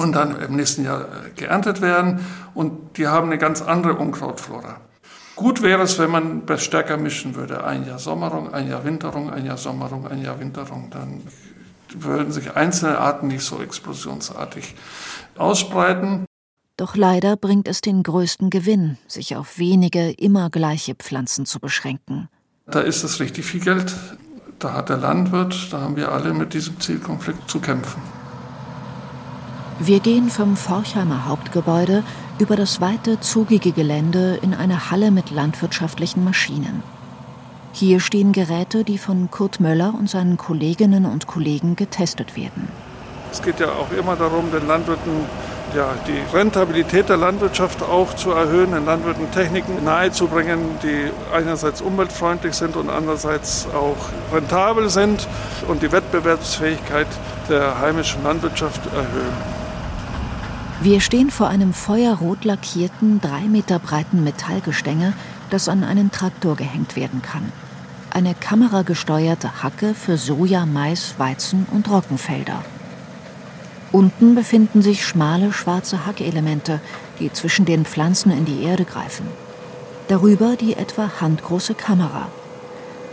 und 0.01 0.13
dann 0.13 0.41
im 0.41 0.57
nächsten 0.57 0.85
Jahr 0.85 1.07
geerntet 1.37 1.81
werden. 1.81 2.21
Und 2.55 2.97
die 2.97 3.07
haben 3.07 3.27
eine 3.27 3.39
ganz 3.39 3.63
andere 3.63 3.95
Unkrautflora. 3.95 4.81
Gut 5.37 5.63
wäre 5.63 5.83
es, 5.83 5.99
wenn 5.99 6.11
man 6.11 6.47
das 6.47 6.63
stärker 6.65 6.97
mischen 6.97 7.35
würde. 7.35 7.65
Ein 7.65 7.87
Jahr 7.87 7.99
Sommerung, 7.99 8.53
ein 8.53 8.69
Jahr 8.69 8.85
Winterung, 8.85 9.31
ein 9.31 9.47
Jahr 9.47 9.57
Sommerung, 9.57 10.07
ein 10.07 10.23
Jahr 10.23 10.41
Winterung. 10.41 10.91
Dann 10.91 11.23
würden 11.95 12.33
sich 12.33 12.57
einzelne 12.57 12.99
Arten 12.99 13.29
nicht 13.29 13.43
so 13.43 13.61
explosionsartig 13.61 14.75
ausbreiten. 15.37 16.25
Doch 16.77 16.97
leider 16.97 17.37
bringt 17.37 17.69
es 17.69 17.83
den 17.83 18.03
größten 18.03 18.49
Gewinn, 18.49 18.97
sich 19.07 19.37
auf 19.37 19.59
wenige, 19.59 20.11
immer 20.13 20.49
gleiche 20.49 20.95
Pflanzen 20.95 21.45
zu 21.45 21.61
beschränken. 21.61 22.29
Da 22.67 22.81
ist 22.81 23.03
es 23.03 23.21
richtig 23.21 23.45
viel 23.45 23.61
Geld. 23.61 23.95
Da 24.59 24.75
hat 24.75 24.89
der 24.89 24.99
Landwirt, 24.99 25.73
da 25.73 25.81
haben 25.81 25.97
wir 25.97 26.13
alle 26.13 26.33
mit 26.33 26.55
diesem 26.55 26.81
Zielkonflikt 26.81 27.51
zu 27.51 27.61
kämpfen. 27.61 28.01
Wir 29.83 30.01
gehen 30.01 30.29
vom 30.29 30.59
Forchheimer 30.59 31.27
Hauptgebäude 31.27 32.03
über 32.39 32.55
das 32.55 32.83
weite, 32.83 33.19
zugige 33.21 33.73
Gelände 33.73 34.39
in 34.43 34.53
eine 34.53 34.91
Halle 34.91 35.11
mit 35.11 35.31
landwirtschaftlichen 35.31 36.23
Maschinen. 36.23 36.83
Hier 37.73 37.99
stehen 37.99 38.33
Geräte, 38.33 38.85
die 38.85 38.99
von 38.99 39.31
Kurt 39.31 39.59
Möller 39.59 39.95
und 39.99 40.11
seinen 40.11 40.37
Kolleginnen 40.37 41.07
und 41.07 41.27
Kollegen 41.27 41.77
getestet 41.77 42.37
werden. 42.37 42.69
Es 43.33 43.41
geht 43.41 43.59
ja 43.59 43.69
auch 43.69 43.91
immer 43.99 44.17
darum, 44.17 44.53
den 44.53 44.67
Landwirten 44.67 45.25
ja, 45.75 45.95
die 46.07 46.37
Rentabilität 46.37 47.09
der 47.09 47.17
Landwirtschaft 47.17 47.83
auch 47.83 48.15
zu 48.17 48.33
erhöhen, 48.33 48.73
den 48.73 48.85
Landwirten 48.85 49.31
Techniken 49.31 49.83
nahezubringen, 49.83 50.59
die 50.83 51.11
einerseits 51.35 51.81
umweltfreundlich 51.81 52.53
sind 52.53 52.77
und 52.77 52.91
andererseits 52.91 53.67
auch 53.73 54.35
rentabel 54.35 54.91
sind 54.91 55.27
und 55.69 55.83
die 55.83 55.91
Wettbewerbsfähigkeit 55.91 57.07
der 57.49 57.81
heimischen 57.81 58.23
Landwirtschaft 58.25 58.85
erhöhen. 58.93 59.60
Wir 60.83 61.03
stehen 61.03 61.31
vor 61.31 61.49
einem 61.49 61.75
feuerrot 61.75 62.47
lackierten, 62.47 63.21
drei 63.21 63.43
Meter 63.43 63.79
breiten 63.79 64.25
Metallgestänge, 64.25 65.13
das 65.51 65.69
an 65.69 65.85
einen 65.85 66.11
Traktor 66.11 66.57
gehängt 66.57 66.97
werden 66.97 67.21
kann. 67.21 67.53
Eine 68.09 68.35
kameragesteuerte 68.35 69.63
Hacke 69.63 69.93
für 69.93 70.17
Soja, 70.17 70.65
Mais, 70.65 71.19
Weizen 71.19 71.67
und 71.71 71.91
Roggenfelder. 71.91 72.65
Unten 73.93 74.35
befinden 74.35 74.81
sich 74.81 75.05
schmale 75.05 75.53
schwarze 75.53 76.07
Hackelemente, 76.07 76.81
die 77.19 77.31
zwischen 77.31 77.67
den 77.67 77.85
Pflanzen 77.85 78.31
in 78.31 78.47
die 78.47 78.63
Erde 78.63 78.87
greifen. 78.87 79.27
Darüber 80.09 80.57
die 80.57 80.77
etwa 80.77 81.21
handgroße 81.21 81.75
Kamera. 81.75 82.29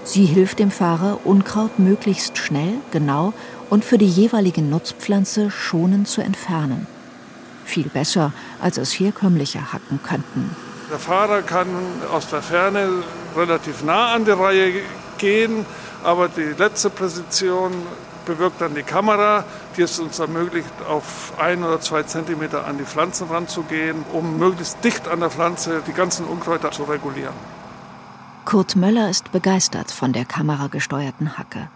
Sie 0.05 0.25
hilft 0.25 0.59
dem 0.59 0.71
Fahrer, 0.71 1.19
Unkraut 1.25 1.79
möglichst 1.79 2.37
schnell, 2.37 2.75
genau 2.91 3.33
und 3.69 3.83
für 3.83 3.97
die 3.97 4.07
jeweilige 4.07 4.61
Nutzpflanze 4.61 5.51
schonend 5.51 6.07
zu 6.07 6.21
entfernen 6.21 6.87
viel 7.67 7.89
besser, 7.89 8.31
als 8.61 8.77
es 8.77 8.91
herkömmliche 8.93 9.73
Hacken 9.73 9.99
könnten. 10.03 10.55
Der 10.89 10.99
Fahrer 10.99 11.41
kann 11.41 11.67
aus 12.11 12.29
der 12.29 12.41
Ferne 12.41 13.03
relativ 13.35 13.83
nah 13.83 14.13
an 14.13 14.25
die 14.25 14.31
Reihe 14.31 14.73
gehen, 15.17 15.65
aber 16.03 16.29
die 16.29 16.53
letzte 16.57 16.89
Präzision 16.89 17.73
bewirkt 18.25 18.61
dann 18.61 18.75
die 18.75 18.83
Kamera, 18.83 19.43
die 19.75 19.81
es 19.81 19.99
uns 19.99 20.19
ermöglicht, 20.19 20.69
auf 20.87 21.33
ein 21.39 21.63
oder 21.63 21.79
zwei 21.81 22.03
Zentimeter 22.03 22.67
an 22.67 22.77
die 22.77 22.83
Pflanzen 22.83 23.27
ranzugehen, 23.27 24.03
um 24.13 24.37
möglichst 24.37 24.83
dicht 24.83 25.07
an 25.07 25.21
der 25.21 25.29
Pflanze 25.29 25.81
die 25.87 25.93
ganzen 25.93 26.25
Unkräuter 26.25 26.71
zu 26.71 26.83
regulieren. 26.83 27.33
Kurt 28.45 28.75
Möller 28.75 29.09
ist 29.09 29.31
begeistert 29.31 29.91
von 29.91 30.13
der 30.13 30.25
kameragesteuerten 30.25 31.37
Hacke. 31.37 31.69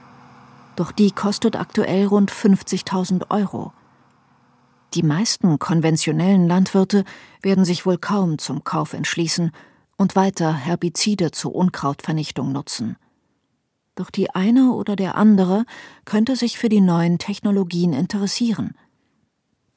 Doch 0.76 0.92
die 0.92 1.12
kostet 1.12 1.58
aktuell 1.58 2.06
rund 2.06 2.32
50.000 2.32 3.30
Euro. 3.30 3.74
Die 4.94 5.04
meisten 5.04 5.58
konventionellen 5.58 6.48
Landwirte 6.48 7.06
werden 7.42 7.64
sich 7.64 7.86
wohl 7.86 7.98
kaum 7.98 8.38
zum 8.38 8.66
Kauf 8.66 8.94
entschließen 8.94 9.52
und 9.98 10.16
weiter 10.16 10.54
Herbizide 10.54 11.32
zur 11.32 11.56
Unkrautvernichtung 11.56 12.52
nutzen. 12.52 12.98
Doch 13.96 14.10
die 14.10 14.30
eine 14.32 14.74
oder 14.74 14.96
der 14.96 15.16
andere 15.16 15.66
könnte 16.06 16.36
sich 16.36 16.58
für 16.58 16.70
die 16.70 16.82
neuen 16.82 17.20
Technologien 17.20 17.94
interessieren. 17.94 18.76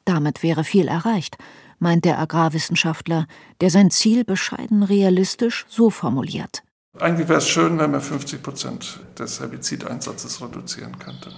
Damit 0.04 0.42
wäre 0.42 0.64
viel 0.64 0.88
erreicht, 0.88 1.38
meint 1.78 2.04
der 2.04 2.18
Agrarwissenschaftler, 2.18 3.26
der 3.60 3.70
sein 3.70 3.90
Ziel 3.90 4.24
bescheiden 4.24 4.82
realistisch 4.82 5.64
so 5.68 5.90
formuliert. 5.90 6.62
Eigentlich 6.98 7.28
wäre 7.28 7.38
es 7.38 7.48
schön, 7.48 7.78
wenn 7.78 7.90
man 7.90 8.00
50 8.00 8.42
Prozent 8.42 9.00
des 9.18 9.40
Herbizideinsatzes 9.40 10.40
reduzieren 10.40 10.98
könnte. 10.98 11.32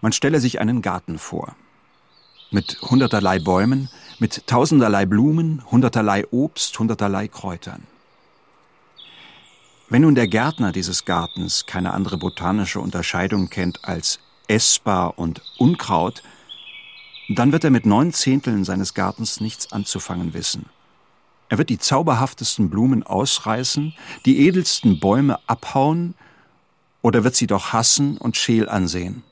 Man 0.00 0.12
stelle 0.12 0.40
sich 0.40 0.60
einen 0.60 0.82
Garten 0.82 1.18
vor. 1.18 1.56
Mit 2.50 2.78
hunderterlei 2.82 3.38
Bäumen, 3.38 3.88
mit 4.18 4.46
tausenderlei 4.46 5.06
Blumen, 5.06 5.64
hunderterlei 5.70 6.24
Obst, 6.30 6.78
hunderterlei 6.78 7.28
Kräutern. 7.28 7.82
Wenn 9.88 10.02
nun 10.02 10.14
der 10.14 10.28
Gärtner 10.28 10.72
dieses 10.72 11.04
Gartens 11.04 11.64
keine 11.66 11.92
andere 11.92 12.18
botanische 12.18 12.80
Unterscheidung 12.80 13.48
kennt 13.48 13.84
als 13.84 14.18
essbar 14.48 15.18
und 15.18 15.42
Unkraut, 15.58 16.22
dann 17.28 17.52
wird 17.52 17.64
er 17.64 17.70
mit 17.70 17.86
neun 17.86 18.12
Zehnteln 18.12 18.64
seines 18.64 18.94
Gartens 18.94 19.40
nichts 19.40 19.72
anzufangen 19.72 20.34
wissen. 20.34 20.66
Er 21.48 21.58
wird 21.58 21.70
die 21.70 21.78
zauberhaftesten 21.78 22.68
Blumen 22.70 23.02
ausreißen, 23.02 23.94
die 24.24 24.46
edelsten 24.46 25.00
Bäume 25.00 25.38
abhauen, 25.46 26.14
oder 27.02 27.22
wird 27.22 27.36
sie 27.36 27.46
doch 27.46 27.72
hassen 27.72 28.18
und 28.18 28.36
scheel 28.36 28.68
ansehen 28.68 29.22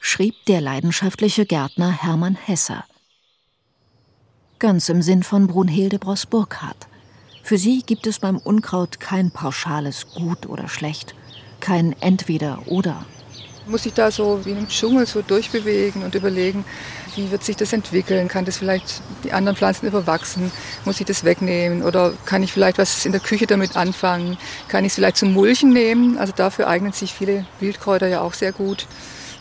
schrieb 0.00 0.34
der 0.46 0.60
leidenschaftliche 0.60 1.46
Gärtner 1.46 1.90
Hermann 1.90 2.36
Hesser. 2.36 2.84
Ganz 4.58 4.88
im 4.88 5.02
Sinn 5.02 5.22
von 5.22 5.46
Brunhilde 5.46 5.98
Bross-Burkhardt. 5.98 6.88
Für 7.42 7.58
sie 7.58 7.82
gibt 7.82 8.06
es 8.06 8.18
beim 8.18 8.36
Unkraut 8.36 9.00
kein 9.00 9.30
pauschales 9.30 10.08
Gut 10.14 10.46
oder 10.46 10.68
Schlecht, 10.68 11.14
kein 11.60 11.94
Entweder-Oder. 12.00 13.04
Muss 13.66 13.86
ich 13.86 13.92
da 13.92 14.10
so 14.10 14.44
wie 14.44 14.52
einem 14.52 14.68
Dschungel 14.68 15.06
so 15.06 15.20
durchbewegen 15.20 16.02
und 16.02 16.14
überlegen, 16.14 16.64
wie 17.16 17.30
wird 17.30 17.44
sich 17.44 17.56
das 17.56 17.72
entwickeln? 17.72 18.28
Kann 18.28 18.44
das 18.44 18.56
vielleicht 18.56 19.02
die 19.24 19.32
anderen 19.32 19.56
Pflanzen 19.56 19.86
überwachsen? 19.86 20.50
Muss 20.84 21.00
ich 21.00 21.06
das 21.06 21.24
wegnehmen? 21.24 21.82
Oder 21.82 22.14
kann 22.24 22.42
ich 22.42 22.52
vielleicht 22.52 22.78
was 22.78 23.04
in 23.04 23.12
der 23.12 23.20
Küche 23.20 23.46
damit 23.46 23.76
anfangen? 23.76 24.38
Kann 24.68 24.84
ich 24.84 24.90
es 24.90 24.94
vielleicht 24.94 25.18
zum 25.18 25.32
Mulchen 25.34 25.70
nehmen? 25.70 26.16
Also 26.16 26.32
dafür 26.34 26.68
eignen 26.68 26.92
sich 26.92 27.12
viele 27.12 27.44
Wildkräuter 27.60 28.08
ja 28.08 28.22
auch 28.22 28.34
sehr 28.34 28.52
gut. 28.52 28.86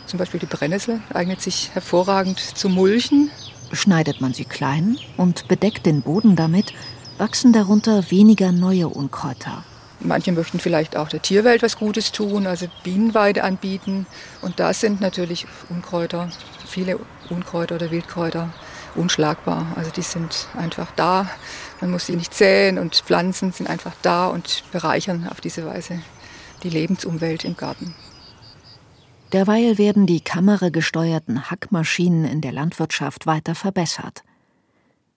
Zum 0.07 0.19
Beispiel 0.19 0.39
die 0.39 0.45
Brennnessel 0.45 1.01
eignet 1.13 1.41
sich 1.41 1.69
hervorragend 1.73 2.39
zu 2.39 2.69
Mulchen. 2.69 3.29
Schneidet 3.73 4.21
man 4.21 4.33
sie 4.33 4.45
klein 4.45 4.97
und 5.17 5.49
bedeckt 5.49 5.85
den 5.85 6.01
Boden 6.01 6.37
damit, 6.37 6.73
wachsen 7.17 7.51
darunter 7.51 8.09
weniger 8.09 8.53
neue 8.53 8.87
Unkräuter. 8.87 9.65
Manche 9.99 10.31
möchten 10.31 10.59
vielleicht 10.59 10.95
auch 10.95 11.09
der 11.09 11.21
Tierwelt 11.21 11.61
was 11.61 11.77
Gutes 11.77 12.13
tun, 12.13 12.47
also 12.47 12.67
Bienenweide 12.83 13.43
anbieten. 13.43 14.05
Und 14.41 14.61
da 14.61 14.73
sind 14.73 15.01
natürlich 15.01 15.45
Unkräuter, 15.69 16.29
viele 16.65 16.99
Unkräuter 17.29 17.75
oder 17.75 17.91
Wildkräuter 17.91 18.53
unschlagbar. 18.95 19.65
Also 19.75 19.91
die 19.91 20.03
sind 20.03 20.47
einfach 20.55 20.87
da. 20.95 21.27
Man 21.81 21.91
muss 21.91 22.05
sie 22.05 22.15
nicht 22.15 22.33
säen 22.33 22.77
und 22.77 22.95
Pflanzen 22.95 23.51
sind 23.51 23.69
einfach 23.69 23.93
da 24.03 24.27
und 24.27 24.63
bereichern 24.71 25.27
auf 25.29 25.41
diese 25.41 25.65
Weise 25.65 26.01
die 26.63 26.69
Lebensumwelt 26.69 27.43
im 27.43 27.57
Garten. 27.57 27.93
Derweil 29.33 29.77
werden 29.77 30.05
die 30.05 30.21
kameragesteuerten 30.21 31.51
Hackmaschinen 31.51 32.23
in 32.23 32.39
der 32.39 32.53
Landwirtschaft 32.53 33.25
weiter 33.25 33.55
verbessert. 33.55 34.23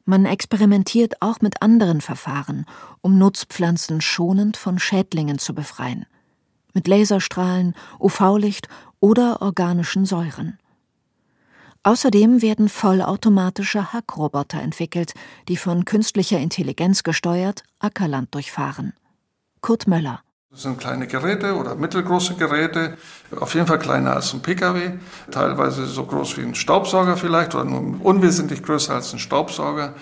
Man 0.05 0.27
experimentiert 0.27 1.23
auch 1.23 1.40
mit 1.40 1.62
anderen 1.62 2.01
Verfahren, 2.01 2.66
um 3.03 3.18
Nutzpflanzen 3.18 4.01
schonend 4.01 4.57
von 4.57 4.81
Schädlingen 4.81 5.38
zu 5.38 5.55
befreien. 5.55 6.07
Mit 6.75 6.88
Laserstrahlen, 6.88 7.75
UV-Licht 8.01 8.68
oder 8.99 9.42
organischen 9.42 10.07
Säuren. 10.07 10.59
Außerdem 11.85 12.42
werden 12.42 12.68
vollautomatische 12.68 13.92
Hackroboter 13.92 14.61
entwickelt, 14.61 15.14
die 15.49 15.57
von 15.57 15.85
künstlicher 15.85 16.38
Intelligenz 16.38 17.05
gesteuert 17.05 17.62
Ackerland 17.79 18.35
durchfahren. 18.35 18.92
Kurt 19.61 19.87
Möller 19.87 20.23
das 20.50 20.62
sind 20.62 20.78
kleine 20.80 21.06
Geräte 21.06 21.54
oder 21.54 21.76
mittelgroße 21.76 22.34
Geräte, 22.34 22.96
auf 23.38 23.54
jeden 23.54 23.68
Fall 23.68 23.78
kleiner 23.78 24.16
als 24.16 24.34
ein 24.34 24.42
Pkw, 24.42 24.98
teilweise 25.30 25.86
so 25.86 26.04
groß 26.04 26.36
wie 26.38 26.42
ein 26.42 26.56
Staubsauger 26.56 27.16
vielleicht 27.16 27.54
oder 27.54 27.64
nur 27.64 28.04
unwesentlich 28.04 28.62
größer 28.64 28.94
als 28.94 29.12
ein 29.12 29.20
Staubsauger, 29.20 29.94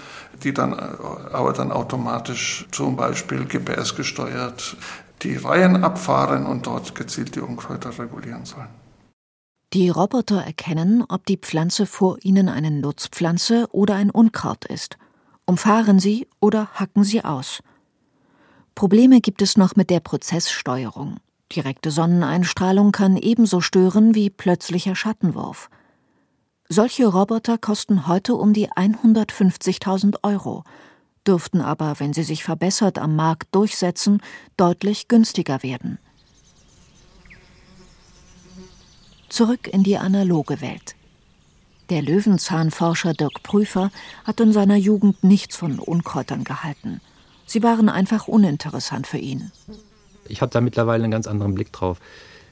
die 0.42 0.54
dann 0.54 0.72
aber 0.72 1.52
dann 1.52 1.70
automatisch 1.70 2.66
zum 2.72 2.96
Beispiel 2.96 3.44
GPS 3.44 3.94
gesteuert 3.94 4.76
die 5.22 5.36
Reihen 5.36 5.82
abfahren 5.82 6.46
und 6.46 6.66
dort 6.66 6.94
gezielt 6.94 7.34
die 7.34 7.40
Unkräuter 7.40 7.98
regulieren 7.98 8.44
sollen. 8.44 8.68
Die 9.72 9.90
Roboter 9.90 10.42
erkennen, 10.42 11.04
ob 11.08 11.26
die 11.26 11.36
Pflanze 11.36 11.86
vor 11.86 12.18
ihnen 12.22 12.48
eine 12.48 12.70
Nutzpflanze 12.70 13.66
oder 13.72 13.96
ein 13.96 14.10
Unkraut 14.10 14.64
ist, 14.64 14.96
umfahren 15.44 15.98
sie 15.98 16.28
oder 16.40 16.68
hacken 16.74 17.04
sie 17.04 17.22
aus– 17.22 17.60
Probleme 18.78 19.20
gibt 19.20 19.42
es 19.42 19.56
noch 19.56 19.74
mit 19.74 19.90
der 19.90 19.98
Prozesssteuerung. 19.98 21.16
Direkte 21.52 21.90
Sonneneinstrahlung 21.90 22.92
kann 22.92 23.16
ebenso 23.16 23.60
stören 23.60 24.14
wie 24.14 24.30
plötzlicher 24.30 24.94
Schattenwurf. 24.94 25.68
Solche 26.68 27.08
Roboter 27.08 27.58
kosten 27.58 28.06
heute 28.06 28.36
um 28.36 28.52
die 28.52 28.70
150.000 28.70 30.18
Euro, 30.22 30.62
dürften 31.26 31.60
aber, 31.60 31.98
wenn 31.98 32.12
sie 32.12 32.22
sich 32.22 32.44
verbessert 32.44 33.00
am 33.00 33.16
Markt 33.16 33.52
durchsetzen, 33.52 34.22
deutlich 34.56 35.08
günstiger 35.08 35.64
werden. 35.64 35.98
Zurück 39.28 39.66
in 39.66 39.82
die 39.82 39.98
analoge 39.98 40.60
Welt. 40.60 40.94
Der 41.90 42.00
Löwenzahnforscher 42.00 43.14
Dirk 43.14 43.42
Prüfer 43.42 43.90
hat 44.22 44.38
in 44.38 44.52
seiner 44.52 44.76
Jugend 44.76 45.24
nichts 45.24 45.56
von 45.56 45.80
Unkräutern 45.80 46.44
gehalten. 46.44 47.00
Sie 47.48 47.62
waren 47.62 47.88
einfach 47.88 48.28
uninteressant 48.28 49.06
für 49.06 49.16
ihn. 49.16 49.50
Ich 50.28 50.42
habe 50.42 50.52
da 50.52 50.60
mittlerweile 50.60 51.04
einen 51.04 51.10
ganz 51.10 51.26
anderen 51.26 51.54
Blick 51.54 51.72
drauf. 51.72 51.98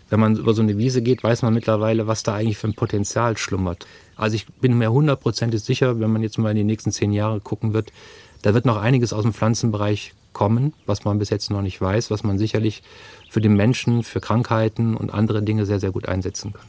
Wenn 0.08 0.20
man 0.20 0.36
über 0.36 0.54
so 0.54 0.62
eine 0.62 0.78
Wiese 0.78 1.02
geht, 1.02 1.22
weiß 1.22 1.42
man 1.42 1.52
mittlerweile, 1.52 2.06
was 2.06 2.22
da 2.22 2.34
eigentlich 2.34 2.56
für 2.56 2.68
ein 2.68 2.74
Potenzial 2.74 3.36
schlummert. 3.36 3.86
Also 4.16 4.36
ich 4.36 4.46
bin 4.46 4.78
mir 4.78 4.90
hundertprozentig 4.90 5.62
sicher, 5.62 6.00
wenn 6.00 6.10
man 6.10 6.22
jetzt 6.22 6.38
mal 6.38 6.50
in 6.50 6.56
die 6.56 6.64
nächsten 6.64 6.92
zehn 6.92 7.12
Jahre 7.12 7.40
gucken 7.40 7.74
wird, 7.74 7.92
da 8.40 8.54
wird 8.54 8.64
noch 8.64 8.78
einiges 8.78 9.12
aus 9.12 9.22
dem 9.22 9.34
Pflanzenbereich 9.34 10.14
kommen, 10.32 10.72
was 10.86 11.04
man 11.04 11.18
bis 11.18 11.28
jetzt 11.28 11.50
noch 11.50 11.60
nicht 11.60 11.78
weiß, 11.78 12.10
was 12.10 12.22
man 12.24 12.38
sicherlich 12.38 12.82
für 13.28 13.42
den 13.42 13.54
Menschen, 13.54 14.02
für 14.02 14.20
Krankheiten 14.20 14.96
und 14.96 15.12
andere 15.12 15.42
Dinge 15.42 15.66
sehr, 15.66 15.80
sehr 15.80 15.90
gut 15.90 16.08
einsetzen 16.08 16.54
kann. 16.54 16.66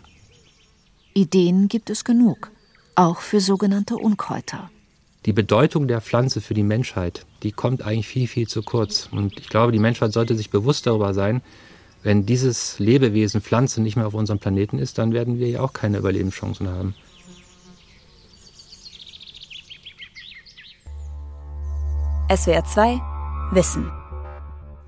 Ideen 1.13 1.69
gibt 1.69 1.89
es 1.89 2.03
genug, 2.03 2.51
auch 2.95 3.21
für 3.21 3.39
sogenannte 3.39 3.95
Unkräuter 3.95 4.69
die 5.25 5.33
Bedeutung 5.33 5.87
der 5.87 6.01
Pflanze 6.01 6.41
für 6.41 6.53
die 6.53 6.63
Menschheit, 6.63 7.25
die 7.43 7.51
kommt 7.51 7.81
eigentlich 7.81 8.07
viel, 8.07 8.27
viel 8.27 8.47
zu 8.47 8.61
kurz. 8.61 9.09
Und 9.11 9.39
ich 9.39 9.49
glaube, 9.49 9.71
die 9.71 9.79
Menschheit 9.79 10.13
sollte 10.13 10.35
sich 10.35 10.49
bewusst 10.49 10.87
darüber 10.87 11.13
sein, 11.13 11.41
wenn 12.03 12.25
dieses 12.25 12.79
Lebewesen 12.79 13.41
Pflanze 13.41 13.81
nicht 13.81 13.97
mehr 13.97 14.07
auf 14.07 14.13
unserem 14.13 14.39
Planeten 14.39 14.79
ist, 14.79 14.97
dann 14.97 15.13
werden 15.13 15.39
wir 15.39 15.49
ja 15.49 15.61
auch 15.61 15.73
keine 15.73 15.97
Überlebenschancen 15.97 16.69
haben. 16.69 16.95
SWR 22.33 22.63
2 22.63 23.01
Wissen 23.51 23.91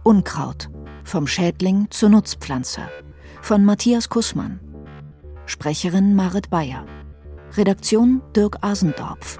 Unkraut. 0.03 0.69
Vom 1.03 1.27
Schädling 1.27 1.87
zur 1.89 2.09
Nutzpflanze. 2.09 2.81
Von 3.41 3.65
Matthias 3.65 4.09
Kussmann. 4.09 4.59
Sprecherin 5.45 6.15
Marit 6.15 6.49
Bayer. 6.49 6.85
Redaktion 7.57 8.21
Dirk 8.35 8.57
Asendorf. 8.61 9.39